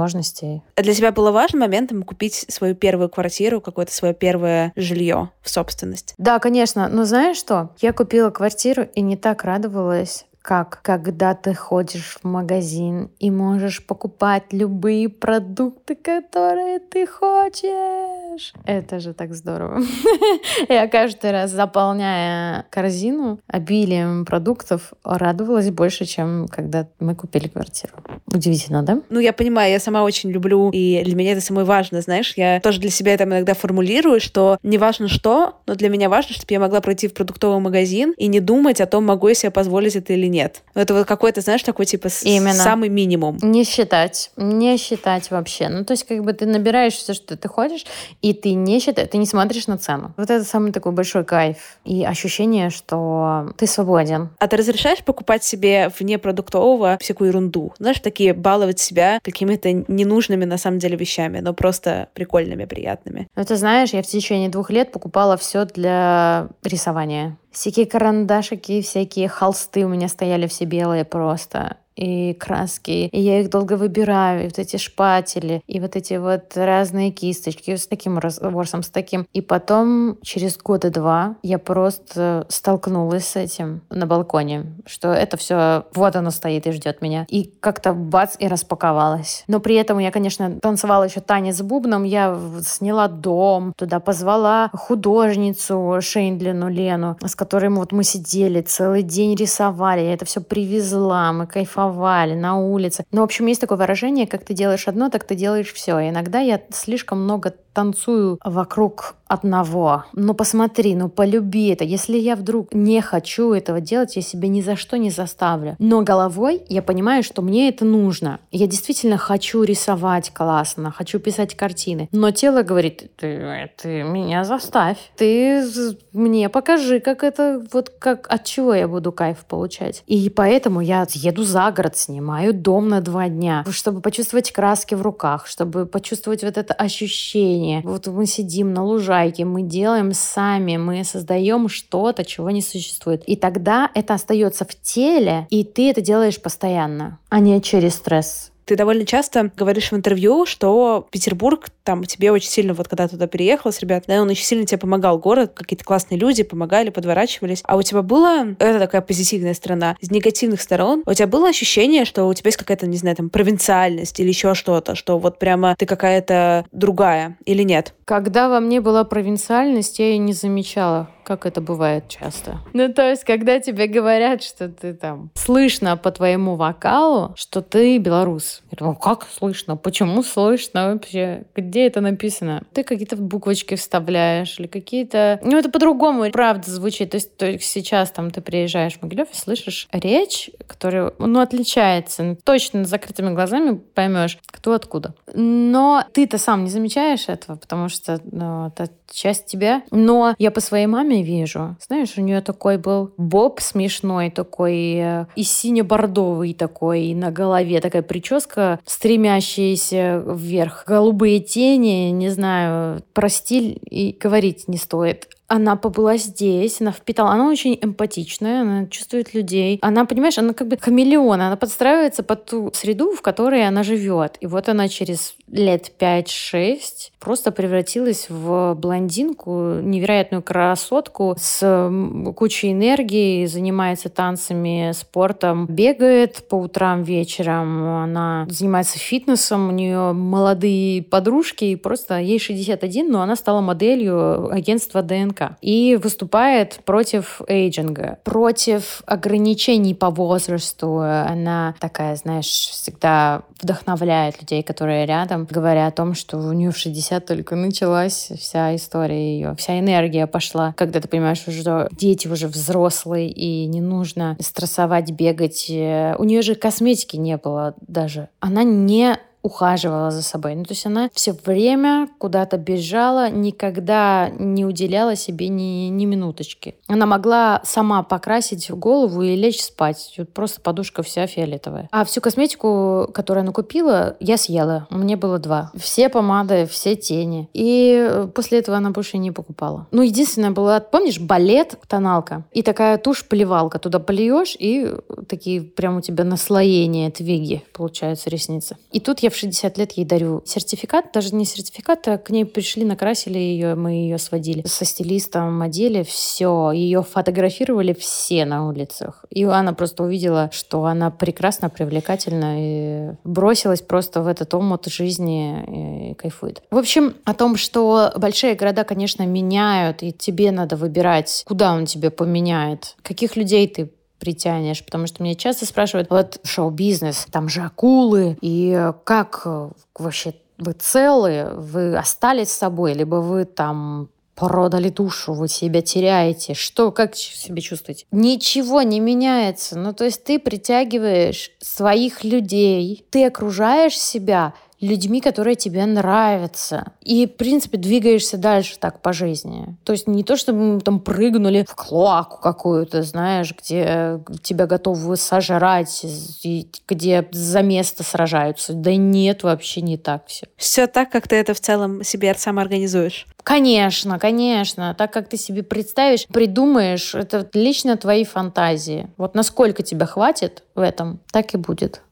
А 0.75 0.83
для 0.83 0.95
тебя 0.95 1.13
было 1.13 1.31
важным 1.31 1.61
моментом 1.61 2.03
купить 2.03 2.47
свою 2.49 2.75
первую 2.75 3.09
квартиру, 3.09 3.61
какое-то 3.61 3.93
свое 3.93 4.15
первое 4.15 4.73
жилье 4.77 5.31
в 5.43 5.51
собственность? 5.51 6.15
Да, 6.19 6.39
конечно. 6.39 6.89
Но 6.89 7.05
знаешь 7.05 7.37
что? 7.37 7.71
Я 7.81 7.93
купила 7.93 8.31
квартиру 8.31 8.87
и 8.95 9.01
не 9.01 9.17
так 9.17 9.45
радовалась, 9.45 10.27
как 10.49 10.81
когда 10.81 11.35
ты 11.35 11.53
ходишь 11.53 12.17
в 12.23 12.25
магазин 12.27 13.11
и 13.19 13.31
можешь 13.31 13.85
покупать 13.85 14.45
любые 14.51 15.11
продукты, 15.11 15.95
которые 15.95 16.79
ты 16.79 17.07
хочешь. 17.07 18.55
Это 18.65 18.99
же 18.99 19.13
так 19.13 19.35
здорово. 19.35 19.83
Я 20.71 20.89
каждый 20.89 21.33
раз, 21.33 21.51
заполняя 21.51 22.65
корзину 22.71 23.41
обилием 23.47 24.25
продуктов, 24.25 24.95
радовалась 25.05 25.69
больше, 25.71 26.07
чем 26.07 26.47
когда 26.49 26.89
мы 26.99 27.15
купили 27.15 27.49
квартиру. 27.49 27.93
Удивительно, 28.33 28.83
да? 28.83 29.03
Ну, 29.11 29.21
я 29.21 29.33
понимаю, 29.33 29.73
я 29.73 29.81
сама 29.81 30.03
очень 30.03 30.31
люблю, 30.31 30.71
и 30.71 31.03
для 31.05 31.15
меня 31.15 31.33
это 31.33 31.41
самое 31.41 31.67
важное, 31.67 32.01
знаешь, 32.01 32.35
я 32.37 32.61
тоже 32.61 32.81
для 32.81 32.91
себя 32.91 33.15
это 33.15 33.25
иногда 33.25 33.53
формулирую, 33.53 34.21
что 34.21 34.59
не 34.63 34.79
важно 34.79 35.09
что, 35.09 35.61
но 35.67 35.75
для 35.75 35.89
меня 35.89 36.09
важно, 36.09 36.35
чтобы 36.35 36.53
я 36.53 36.61
могла 36.61 36.81
пройти 36.81 37.09
в 37.09 37.15
продуктовый 37.15 37.61
магазин 37.61 38.15
и 38.17 38.29
не 38.29 38.41
думать 38.41 38.81
о 38.81 38.87
том, 38.87 39.05
могу 39.05 39.29
я 39.29 39.35
себе 39.35 39.51
позволить 39.51 39.97
это 39.97 40.13
или 40.15 40.27
нет 40.27 40.38
нет. 40.39 40.63
Ну, 40.75 40.83
это 40.83 40.95
вот 40.95 41.07
какой-то, 41.07 41.41
знаешь, 41.41 41.63
такой 41.63 41.85
типа 41.85 42.09
Именно. 42.23 42.55
самый 42.55 42.89
минимум. 42.89 43.39
Не 43.43 43.65
считать. 43.65 44.31
Не 44.37 44.77
считать 44.77 45.31
вообще. 45.31 45.69
Ну, 45.69 45.85
то 45.85 45.93
есть, 45.93 46.05
как 46.05 46.23
бы 46.23 46.33
ты 46.33 46.47
набираешь 46.47 46.95
все, 46.95 47.13
что 47.13 47.37
ты 47.37 47.49
хочешь, 47.49 47.85
и 48.23 48.33
ты 48.33 48.53
не 48.53 48.79
считаешь, 48.81 49.09
ты 49.11 49.19
не 49.19 49.27
смотришь 49.27 49.67
на 49.67 49.79
цену. 49.79 50.15
Вот 50.17 50.31
это 50.31 50.45
самый 50.45 50.71
такой 50.73 50.93
большой 50.93 51.25
кайф. 51.25 51.57
И 51.85 52.05
ощущение, 52.05 52.71
что 52.71 53.53
ты 53.57 53.67
свободен. 53.67 54.31
А 54.39 54.47
ты 54.47 54.57
разрешаешь 54.57 55.03
покупать 55.05 55.43
себе 55.43 55.91
вне 55.99 56.19
продуктового 56.19 56.99
всякую 57.01 57.29
ерунду? 57.29 57.73
Знаешь, 57.79 57.99
такие 58.01 58.33
баловать 58.33 58.79
себя 58.79 59.19
какими-то 59.23 59.73
ненужными 59.73 60.45
на 60.45 60.59
самом 60.59 60.79
деле 60.79 60.97
вещами, 60.97 61.41
но 61.41 61.53
просто 61.53 62.09
прикольными, 62.15 62.65
приятными. 62.65 63.27
Ну, 63.35 63.45
ты 63.45 63.57
знаешь, 63.57 63.91
я 63.93 64.03
в 64.03 64.07
течение 64.07 64.49
двух 64.49 64.71
лет 64.71 64.93
покупала 64.93 65.37
все 65.37 65.65
для 65.65 66.49
рисования. 66.63 67.37
Всякие 67.59 67.87
карандашики, 67.87 68.83
всякие 68.83 69.27
холсты 69.27 69.85
у 69.85 69.89
меня 69.89 70.07
стояли 70.07 70.47
все 70.47 70.65
белые 70.65 71.05
просто 71.05 71.79
и 71.99 72.33
краски, 72.35 73.09
и 73.09 73.21
я 73.21 73.41
их 73.41 73.51
долго 73.51 73.75
выбираю, 73.75 74.43
и 74.43 74.45
вот 74.45 74.59
эти 74.59 74.77
шпатели, 74.77 75.63
и 75.67 75.81
вот 75.81 75.97
эти 75.97 76.15
вот 76.15 76.57
разные 76.57 77.11
кисточки 77.11 77.75
с 77.75 77.87
таким 77.87 78.19
разговором, 78.19 78.83
с 78.83 78.89
таким. 78.89 79.27
И 79.33 79.41
потом 79.41 80.19
через 80.23 80.57
года 80.57 80.91
два 80.91 81.37
я 81.43 81.59
просто 81.59 82.47
столкнулась 82.49 83.27
с 83.27 83.37
этим 83.37 83.83
на 83.91 84.07
балконе, 84.07 84.67
что 84.87 85.09
это 85.09 85.37
все 85.37 85.85
вот 85.95 86.15
оно 86.15 86.31
стоит 86.31 86.67
и 86.67 86.73
ждет 86.73 87.03
меня. 87.03 87.27
И 87.29 87.53
как-то 87.61 87.93
бац, 87.93 88.37
и 88.39 88.47
распаковалась. 88.47 89.45
Но 89.49 89.59
при 89.59 89.75
этом 89.75 89.99
я, 89.99 90.13
конечно, 90.13 90.59
танцевала 90.61 91.05
еще 91.05 91.21
танец 91.21 91.57
с 91.57 91.63
бубном, 91.63 92.05
я 92.05 92.39
сняла 92.65 93.09
дом, 93.09 93.73
туда 93.77 93.99
позвала 93.99 94.71
художницу 94.73 95.99
Шейндлину 96.01 96.69
Лену, 96.69 97.17
с 97.25 97.35
которой 97.35 97.71
вот 97.71 97.93
мы 97.93 98.05
сидели 98.05 98.61
целый 98.61 99.03
день 99.03 99.35
рисовали, 99.35 100.03
я 100.03 100.15
это 100.15 100.25
все 100.25 100.41
привезла, 100.41 101.33
мы 101.33 101.47
кайфовали 101.47 101.88
кайфовали 101.89 102.35
на 102.35 102.59
улице. 102.59 103.05
Ну, 103.13 103.21
в 103.21 103.25
общем, 103.25 103.47
есть 103.47 103.61
такое 103.61 103.79
выражение, 103.79 104.27
как 104.27 104.45
ты 104.45 104.55
делаешь 104.55 104.89
одно, 104.89 105.09
так 105.09 105.25
ты 105.25 105.35
делаешь 105.35 105.73
все. 105.73 105.99
И 105.99 106.09
иногда 106.11 106.41
я 106.41 106.61
слишком 106.71 107.23
много 107.23 107.55
танцую 107.73 108.39
вокруг 108.45 109.15
одного. 109.29 110.05
Ну 110.15 110.35
посмотри, 110.35 110.95
ну 110.95 111.09
полюби 111.09 111.69
это. 111.69 111.85
Если 111.85 112.19
я 112.19 112.35
вдруг 112.37 112.75
не 112.75 113.01
хочу 113.01 113.53
этого 113.53 113.81
делать, 113.81 114.17
я 114.17 114.23
себя 114.23 114.49
ни 114.49 114.63
за 114.63 114.77
что 114.77 114.97
не 114.97 115.11
заставлю. 115.11 115.77
Но 115.79 116.03
головой 116.03 116.63
я 116.69 116.83
понимаю, 116.83 117.23
что 117.23 117.43
мне 117.43 117.69
это 117.69 117.85
нужно. 117.85 118.41
Я 118.51 118.67
действительно 118.67 119.19
хочу 119.19 119.63
рисовать 119.63 120.31
классно, 120.31 120.91
хочу 120.91 121.19
писать 121.19 121.55
картины. 121.55 122.09
Но 122.13 122.31
тело 122.31 122.63
говорит, 122.63 123.11
ты, 123.17 123.71
ты 123.77 124.03
меня 124.03 124.45
заставь. 124.45 124.99
Ты 125.17 125.65
мне 126.13 126.49
покажи, 126.49 127.01
как 127.01 127.23
это, 127.23 127.65
вот 127.73 127.91
как, 127.99 128.27
от 128.31 128.45
чего 128.45 128.75
я 128.75 128.89
буду 128.89 129.13
кайф 129.13 129.45
получать. 129.45 130.03
И 130.07 130.31
поэтому 130.31 130.81
я 130.81 131.07
еду 131.13 131.43
за 131.43 131.71
город, 131.71 131.97
снимаю 131.97 132.55
дом 132.55 132.89
на 132.89 133.01
два 133.01 133.29
дня, 133.29 133.65
чтобы 133.71 134.01
почувствовать 134.01 134.53
краски 134.53 134.95
в 134.95 135.03
руках, 135.03 135.47
чтобы 135.47 135.87
почувствовать 135.87 136.43
вот 136.43 136.57
это 136.57 136.75
ощущение. 136.75 137.83
Вот 137.85 138.07
мы 138.07 138.27
сидим 138.27 138.73
на 138.73 138.85
лужайке, 138.85 139.18
лужайке, 139.19 139.45
мы 139.45 139.63
делаем 139.63 140.13
сами, 140.13 140.77
мы 140.77 141.05
создаем 141.05 141.69
что-то, 141.69 142.25
чего 142.25 142.51
не 142.51 142.63
существует. 142.63 143.23
И 143.27 143.37
тогда 143.37 143.91
это 143.95 144.15
остается 144.15 144.65
в 144.65 144.75
теле, 144.81 145.47
и 145.51 145.65
ты 145.65 145.91
это 145.91 146.01
делаешь 146.01 146.41
постоянно, 146.41 147.19
а 147.29 147.41
не 147.41 147.61
через 147.61 147.95
стресс. 147.95 148.53
Ты 148.69 148.77
довольно 148.77 149.07
часто 149.07 149.51
говоришь 149.57 149.93
в 149.93 149.97
интервью, 149.97 150.45
что 150.45 151.09
Петербург 151.11 151.71
там 151.85 152.05
тебе 152.05 152.31
очень 152.31 152.51
сильно, 152.51 152.75
вот 152.75 152.87
когда 152.87 153.09
туда 153.09 153.27
переехала 153.27 153.73
с 153.73 153.81
ребят, 153.81 154.05
да, 154.07 154.21
он 154.21 154.29
очень 154.29 154.45
сильно 154.45 154.67
тебе 154.67 154.77
помогал, 154.77 155.19
город, 155.19 155.53
какие-то 155.55 155.87
классные 155.87 156.19
люди 156.19 156.43
помогали, 156.43 156.91
подворачивались. 156.91 157.63
А 157.65 157.79
у 157.79 157.83
тебя 157.83 158.03
было, 158.03 158.49
это 158.59 158.79
такая 158.79 159.01
позитивная 159.01 159.55
сторона, 159.55 159.97
из 160.01 160.11
негативных 160.11 160.61
сторон, 160.61 161.03
у 161.07 161.15
тебя 161.15 161.27
было 161.27 161.49
ощущение, 161.49 162.05
что 162.05 162.27
у 162.27 162.35
тебя 162.35 162.49
есть 162.49 162.59
какая-то, 162.59 162.87
не 162.87 162.99
знаю, 162.99 163.17
там, 163.17 163.31
провинциальность 163.31 164.21
или 164.21 164.29
еще 164.29 164.53
что-то, 164.53 164.95
что 164.95 165.19
вот 165.19 165.39
прямо 165.39 165.75
ты 165.79 165.87
какая-то 165.87 166.67
другая 166.71 167.39
или 167.47 167.63
нет? 167.63 167.95
Когда 168.05 168.51
во 168.51 168.61
мне 168.61 168.83
была 168.83 169.05
провинциальность, 169.05 169.99
я 169.99 170.11
ее 170.11 170.19
не 170.19 170.35
замечала 170.35 171.09
как 171.29 171.45
это 171.45 171.61
бывает 171.61 172.09
часто. 172.09 172.61
Ну, 172.73 172.91
то 172.91 173.11
есть, 173.11 173.23
когда 173.25 173.61
тебе 173.61 173.87
говорят, 173.87 174.43
что 174.43 174.71
ты 174.71 174.95
там 174.95 175.31
слышно 175.35 175.99
по 175.99 176.11
твоему 176.11 176.57
вокалу, 176.57 177.35
что 177.37 177.61
ты 177.61 177.99
белорус. 177.99 178.63
Я 178.71 178.77
думаю, 178.79 178.97
как 178.97 179.27
слышно? 179.31 179.77
Почему 179.77 180.23
слышно 180.23 180.95
вообще? 180.95 181.45
Где 181.55 181.87
это 181.87 182.01
написано? 182.01 182.63
Ты 182.73 182.83
какие-то 182.83 183.17
буквочки 183.17 183.75
вставляешь 183.75 184.59
или 184.59 184.69
какие-то... 184.69 185.39
Ну, 185.43 185.59
это 185.59 185.71
по-другому, 185.71 186.31
правда, 186.31 186.71
звучит. 186.71 187.11
То 187.11 187.17
есть, 187.19 187.37
то 187.37 187.45
есть 187.45 187.65
сейчас 187.65 188.11
там 188.11 188.31
ты 188.31 188.41
приезжаешь 188.41 188.95
в 188.95 189.03
Могилев 189.03 189.29
и 189.31 189.37
слышишь 189.37 189.87
речь, 189.93 190.51
которая, 190.67 191.13
ну, 191.19 191.41
отличается. 191.41 192.39
Точно 192.43 192.87
с 192.87 192.89
закрытыми 192.89 193.35
глазами 193.35 193.77
поймешь, 193.77 194.39
кто 194.47 194.73
откуда. 194.73 195.15
Но 195.35 196.05
ты-то 196.13 196.39
сам 196.39 196.65
не 196.65 196.71
замечаешь 196.71 197.29
этого, 197.29 197.57
потому 197.57 197.91
что 197.91 198.19
ну, 198.25 198.69
это 198.69 198.89
часть 199.11 199.47
тебя. 199.47 199.83
Но 199.91 200.35
я 200.39 200.51
по 200.51 200.61
своей 200.61 200.87
маме 200.87 201.18
вижу. 201.23 201.77
Знаешь, 201.87 202.15
у 202.17 202.21
нее 202.21 202.41
такой 202.41 202.79
был 202.79 203.13
боб 203.17 203.61
смешной 203.61 204.31
такой, 204.31 204.95
э, 204.95 205.27
и 205.37 205.43
сине-бордовый 205.43 206.55
такой, 206.55 207.07
и 207.07 207.15
на 207.15 207.31
голове 207.31 207.81
такая 207.81 208.03
прическа, 208.03 208.81
стремящаяся 208.85 210.23
вверх. 210.27 210.85
Голубые 210.87 211.41
тени, 211.41 212.11
не 212.11 212.29
знаю, 212.29 213.03
про 213.13 213.29
стиль 213.29 213.79
и 213.89 214.17
говорить 214.19 214.69
не 214.69 214.77
стоит 214.77 215.29
она 215.49 215.77
побыла 215.77 216.19
здесь, 216.19 216.81
она 216.81 216.93
впитала, 216.93 217.31
она 217.31 217.49
очень 217.49 217.79
эмпатичная, 217.81 218.61
она 218.61 218.87
чувствует 218.87 219.33
людей. 219.33 219.79
Она, 219.81 220.05
понимаешь, 220.05 220.37
она 220.37 220.53
как 220.53 220.69
бы 220.69 220.77
хамелеон, 220.77 221.41
она 221.41 221.57
подстраивается 221.57 222.23
под 222.23 222.45
ту 222.45 222.71
среду, 222.75 223.13
в 223.13 223.23
которой 223.23 223.67
она 223.67 223.83
живет. 223.83 224.37
И 224.41 224.47
вот 224.47 224.69
она 224.69 224.89
через 224.89 225.35
лет 225.51 225.91
5-6 225.99 227.13
просто 227.19 227.51
превратилась 227.51 228.27
в 228.29 228.75
блондинку, 228.75 229.81
невероятную 229.81 230.43
красотку 230.43 231.35
с 231.39 231.91
кучей 232.37 232.73
энергии, 232.73 233.47
занимается 233.47 234.11
танцами, 234.11 234.93
спортом, 234.95 235.67
бегает 235.67 236.47
по 236.49 236.57
утрам, 236.57 237.03
вечером, 237.03 238.03
она 238.03 238.47
занимается 238.51 238.99
фитнесом, 238.99 239.69
у 239.69 239.73
нее 239.73 240.13
молодые 240.13 241.03
подружки, 241.03 241.65
и 241.65 241.77
просто 241.77 242.19
ей 242.19 242.39
61, 242.39 243.11
но 243.11 243.23
она 243.23 243.35
стала 243.35 243.63
моделью 243.63 244.53
агентства 244.53 245.03
ДНК 245.03 245.38
и 245.61 245.99
выступает 246.03 246.81
против 246.85 247.41
эйджинга, 247.49 248.19
против 248.25 249.03
ограничений 249.07 249.95
по 249.95 250.11
возрасту. 250.11 250.99
Она 250.99 251.75
такая, 251.81 252.17
знаешь, 252.17 252.47
всегда 252.47 253.43
вдохновляет 253.61 254.41
людей, 254.41 254.63
которые 254.63 255.07
рядом, 255.07 255.47
говоря 255.51 255.87
о 255.87 255.91
том, 255.91 256.15
что 256.15 256.39
у 256.39 256.53
нее 256.53 256.71
в 256.71 256.77
60 256.77 257.27
только 257.27 257.57
началась 257.57 258.31
вся 258.39 258.75
история 258.77 259.35
ее, 259.35 259.55
вся 259.57 259.79
энергия 259.79 260.27
пошла, 260.27 260.75
когда 260.77 261.01
ты 261.01 261.09
понимаешь, 261.09 261.39
что 261.39 261.89
дети 261.93 262.29
уже 262.29 262.49
взрослые 262.49 263.31
и 263.31 263.67
не 263.67 263.81
нужно 263.81 264.37
стрессовать, 264.41 265.11
бегать. 265.11 265.67
У 265.69 266.25
нее 266.25 266.43
же 266.43 266.55
косметики 266.55 267.17
не 267.17 267.37
было 267.37 267.75
даже. 267.87 268.29
Она 268.41 268.63
не 268.63 269.19
ухаживала 269.43 270.11
за 270.11 270.23
собой. 270.23 270.55
Ну, 270.55 270.65
то 270.65 270.73
есть 270.73 270.87
она 270.87 271.11
все 271.13 271.33
время 271.33 272.09
куда-то 272.19 272.59
бежала, 272.59 273.31
никогда 273.31 274.31
не 274.39 274.65
уделяла 274.65 275.17
себе 275.17 275.49
ни, 275.49 275.89
ни 275.89 276.05
минуточки. 276.05 276.75
Она 276.89 277.07
могла 277.07 277.61
сама 277.65 278.03
покрасить 278.03 278.71
голову 278.71 279.23
и 279.23 279.37
лечь 279.37 279.63
спать. 279.63 280.15
Вот 280.19 280.33
просто 280.33 280.61
подушка 280.61 281.03
вся 281.03 281.27
фиолетовая. 281.27 281.89
А 281.93 282.05
всю 282.05 282.21
косметику, 282.21 283.09
которую 283.15 283.43
она 283.43 283.53
купила, 283.53 284.17
я 284.21 284.37
съела. 284.37 284.87
Меня 284.91 285.17
было 285.17 285.39
два. 285.39 285.71
Все 285.77 286.09
помады, 286.09 286.67
все 286.67 286.97
тени. 286.97 287.49
И 287.53 288.27
после 288.35 288.59
этого 288.59 288.77
она 288.77 288.91
больше 288.91 289.19
не 289.19 289.31
покупала. 289.31 289.87
Ну, 289.91 290.03
единственное 290.03 290.51
было, 290.51 290.85
помнишь, 290.91 291.21
балет, 291.21 291.77
тоналка. 291.87 292.45
И 292.53 292.63
такая 292.63 292.99
тушь-поливалка. 292.99 293.79
Туда 293.79 293.99
плюешь, 293.99 294.57
и 294.59 294.95
такие 295.29 295.63
прям 295.63 295.99
у 295.99 296.01
тебя 296.01 296.25
наслоения 296.25 297.11
твиги 297.11 297.63
получаются 297.73 298.31
ресницы. 298.31 298.77
И 298.93 299.01
тут 299.01 299.21
я 299.21 299.28
в 299.31 299.37
60 299.37 299.79
лет 299.79 299.93
ей 299.93 300.05
дарю 300.05 300.43
сертификат, 300.45 301.13
даже 301.13 301.35
не 301.35 301.45
сертификат, 301.45 302.09
а 302.09 302.19
к 302.19 302.31
ней 302.31 302.45
пришли, 302.45 302.85
накрасили 302.85 303.39
ее, 303.39 303.75
мы 303.75 303.93
ее 303.93 304.19
сводили 304.19 304.67
со 304.67 304.85
стилистом, 304.85 305.63
одели, 305.63 306.03
все, 306.03 306.71
ее 306.73 307.03
фотографировали 307.03 307.93
все 307.93 308.45
на 308.45 308.69
улицах. 308.69 309.25
И 309.31 309.45
она 309.45 309.73
просто 309.73 310.03
увидела, 310.03 310.51
что 310.53 310.85
она 310.85 311.11
прекрасно, 311.11 311.71
привлекательна 311.71 312.55
и 312.59 313.11
бросилась 313.25 313.83
просто 313.83 314.23
в 314.23 314.27
этот 314.27 314.53
омут 314.55 314.87
жизни 314.87 316.11
и 316.11 316.15
кайфует. 316.15 316.63
В 316.71 316.77
общем, 316.77 317.15
о 317.25 317.35
том, 317.35 317.57
что 317.57 318.13
большие 318.17 318.55
города, 318.55 318.85
конечно, 318.85 319.25
меняют, 319.27 320.03
и 320.03 320.13
тебе 320.13 320.51
надо 320.51 320.77
выбирать, 320.77 321.45
куда 321.47 321.73
он 321.73 321.87
тебе 321.87 322.11
поменяет, 322.11 322.97
каких 323.03 323.37
людей 323.37 323.67
ты 323.69 323.91
притянешь, 324.19 324.85
потому 324.85 325.07
что 325.07 325.23
меня 325.23 325.35
часто 325.35 325.67
спрашивают, 325.67 326.11
вот 326.11 326.41
шоу-бизнес, 326.45 327.27
там 327.31 327.49
же 327.49 327.63
акулы, 327.63 328.37
и 328.41 328.93
как 329.05 329.43
э, 329.45 329.71
вообще 329.99 330.35
вы 330.59 330.73
целые, 330.73 331.51
вы 331.51 331.97
остались 331.97 332.51
с 332.51 332.59
собой, 332.59 332.93
либо 332.93 333.17
вы 333.17 333.45
там 333.45 334.09
продали 334.35 334.89
душу, 334.89 335.33
вы 335.33 335.49
себя 335.49 335.83
теряете. 335.83 336.55
Что, 336.55 336.93
как 336.93 337.17
себя 337.17 337.61
чувствуете? 337.61 338.07
Ничего 338.13 338.83
не 338.83 339.01
меняется. 339.01 339.77
Ну, 339.77 339.93
то 339.93 340.05
есть 340.05 340.23
ты 340.23 340.39
притягиваешь 340.39 341.51
своих 341.59 342.23
людей, 342.23 343.05
ты 343.11 343.27
окружаешь 343.27 343.99
себя 343.99 344.55
людьми, 344.81 345.21
которые 345.21 345.57
тебе 345.57 345.85
нравятся. 345.87 346.93
И, 347.03 347.27
в 347.27 347.37
принципе, 347.37 347.79
двигаешься 347.79 348.37
дальше 348.37 348.79
так 348.79 349.01
по 349.01 349.13
жизни. 349.13 349.77
То 349.85 349.93
есть 349.93 350.07
не 350.07 350.23
то, 350.23 350.37
чтобы 350.37 350.75
мы 350.75 350.81
там 350.81 351.01
прыгнули 351.01 351.65
в 351.69 351.75
клоаку 351.75 352.41
какую-то, 352.41 353.03
знаешь, 353.03 353.55
где 353.57 354.21
тебя 354.43 354.67
готовы 354.67 355.17
сожрать, 355.17 356.05
и 356.43 356.69
где 356.87 357.27
за 357.33 357.63
место 357.63 358.03
сражаются. 358.03 358.73
Да 358.73 358.95
нет, 358.95 359.43
вообще 359.43 359.81
не 359.81 359.97
так 359.97 360.27
все. 360.27 360.47
Все 360.57 360.87
так, 360.87 361.11
как 361.11 361.29
ты 361.29 361.37
это 361.37 361.55
в 361.55 361.61
целом 361.61 362.05
себе 362.05 362.35
сам 362.35 362.59
организуешь. 362.59 363.27
Конечно, 363.43 364.19
конечно. 364.19 364.95
Так, 364.97 365.13
как 365.13 365.29
ты 365.29 365.37
себе 365.37 365.63
представишь, 365.63 366.27
придумаешь, 366.27 367.15
это 367.15 367.49
лично 367.55 367.97
твои 367.97 368.25
фантазии. 368.25 369.09
Вот 369.17 369.35
насколько 369.35 369.83
тебя 369.83 370.07
хватит 370.07 370.65
в 370.75 370.81
этом, 370.81 371.21
так 371.33 371.55
и 371.55 371.57
будет. 371.57 372.03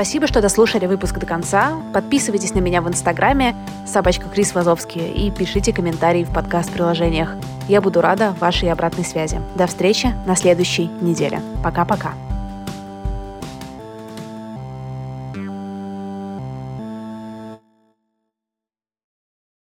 Спасибо, 0.00 0.26
что 0.26 0.40
дослушали 0.40 0.86
выпуск 0.86 1.18
до 1.18 1.26
конца. 1.26 1.74
Подписывайтесь 1.92 2.54
на 2.54 2.60
меня 2.60 2.80
в 2.80 2.88
Инстаграме 2.88 3.54
собачка 3.84 4.30
Крис 4.30 4.54
Вазовский 4.54 5.10
и 5.10 5.30
пишите 5.30 5.74
комментарии 5.74 6.24
в 6.24 6.32
подкаст-приложениях. 6.32 7.36
Я 7.68 7.82
буду 7.82 8.00
рада 8.00 8.34
вашей 8.40 8.72
обратной 8.72 9.04
связи. 9.04 9.42
До 9.56 9.66
встречи 9.66 10.14
на 10.24 10.36
следующей 10.36 10.86
неделе. 11.02 11.42
Пока-пока. 11.62 12.14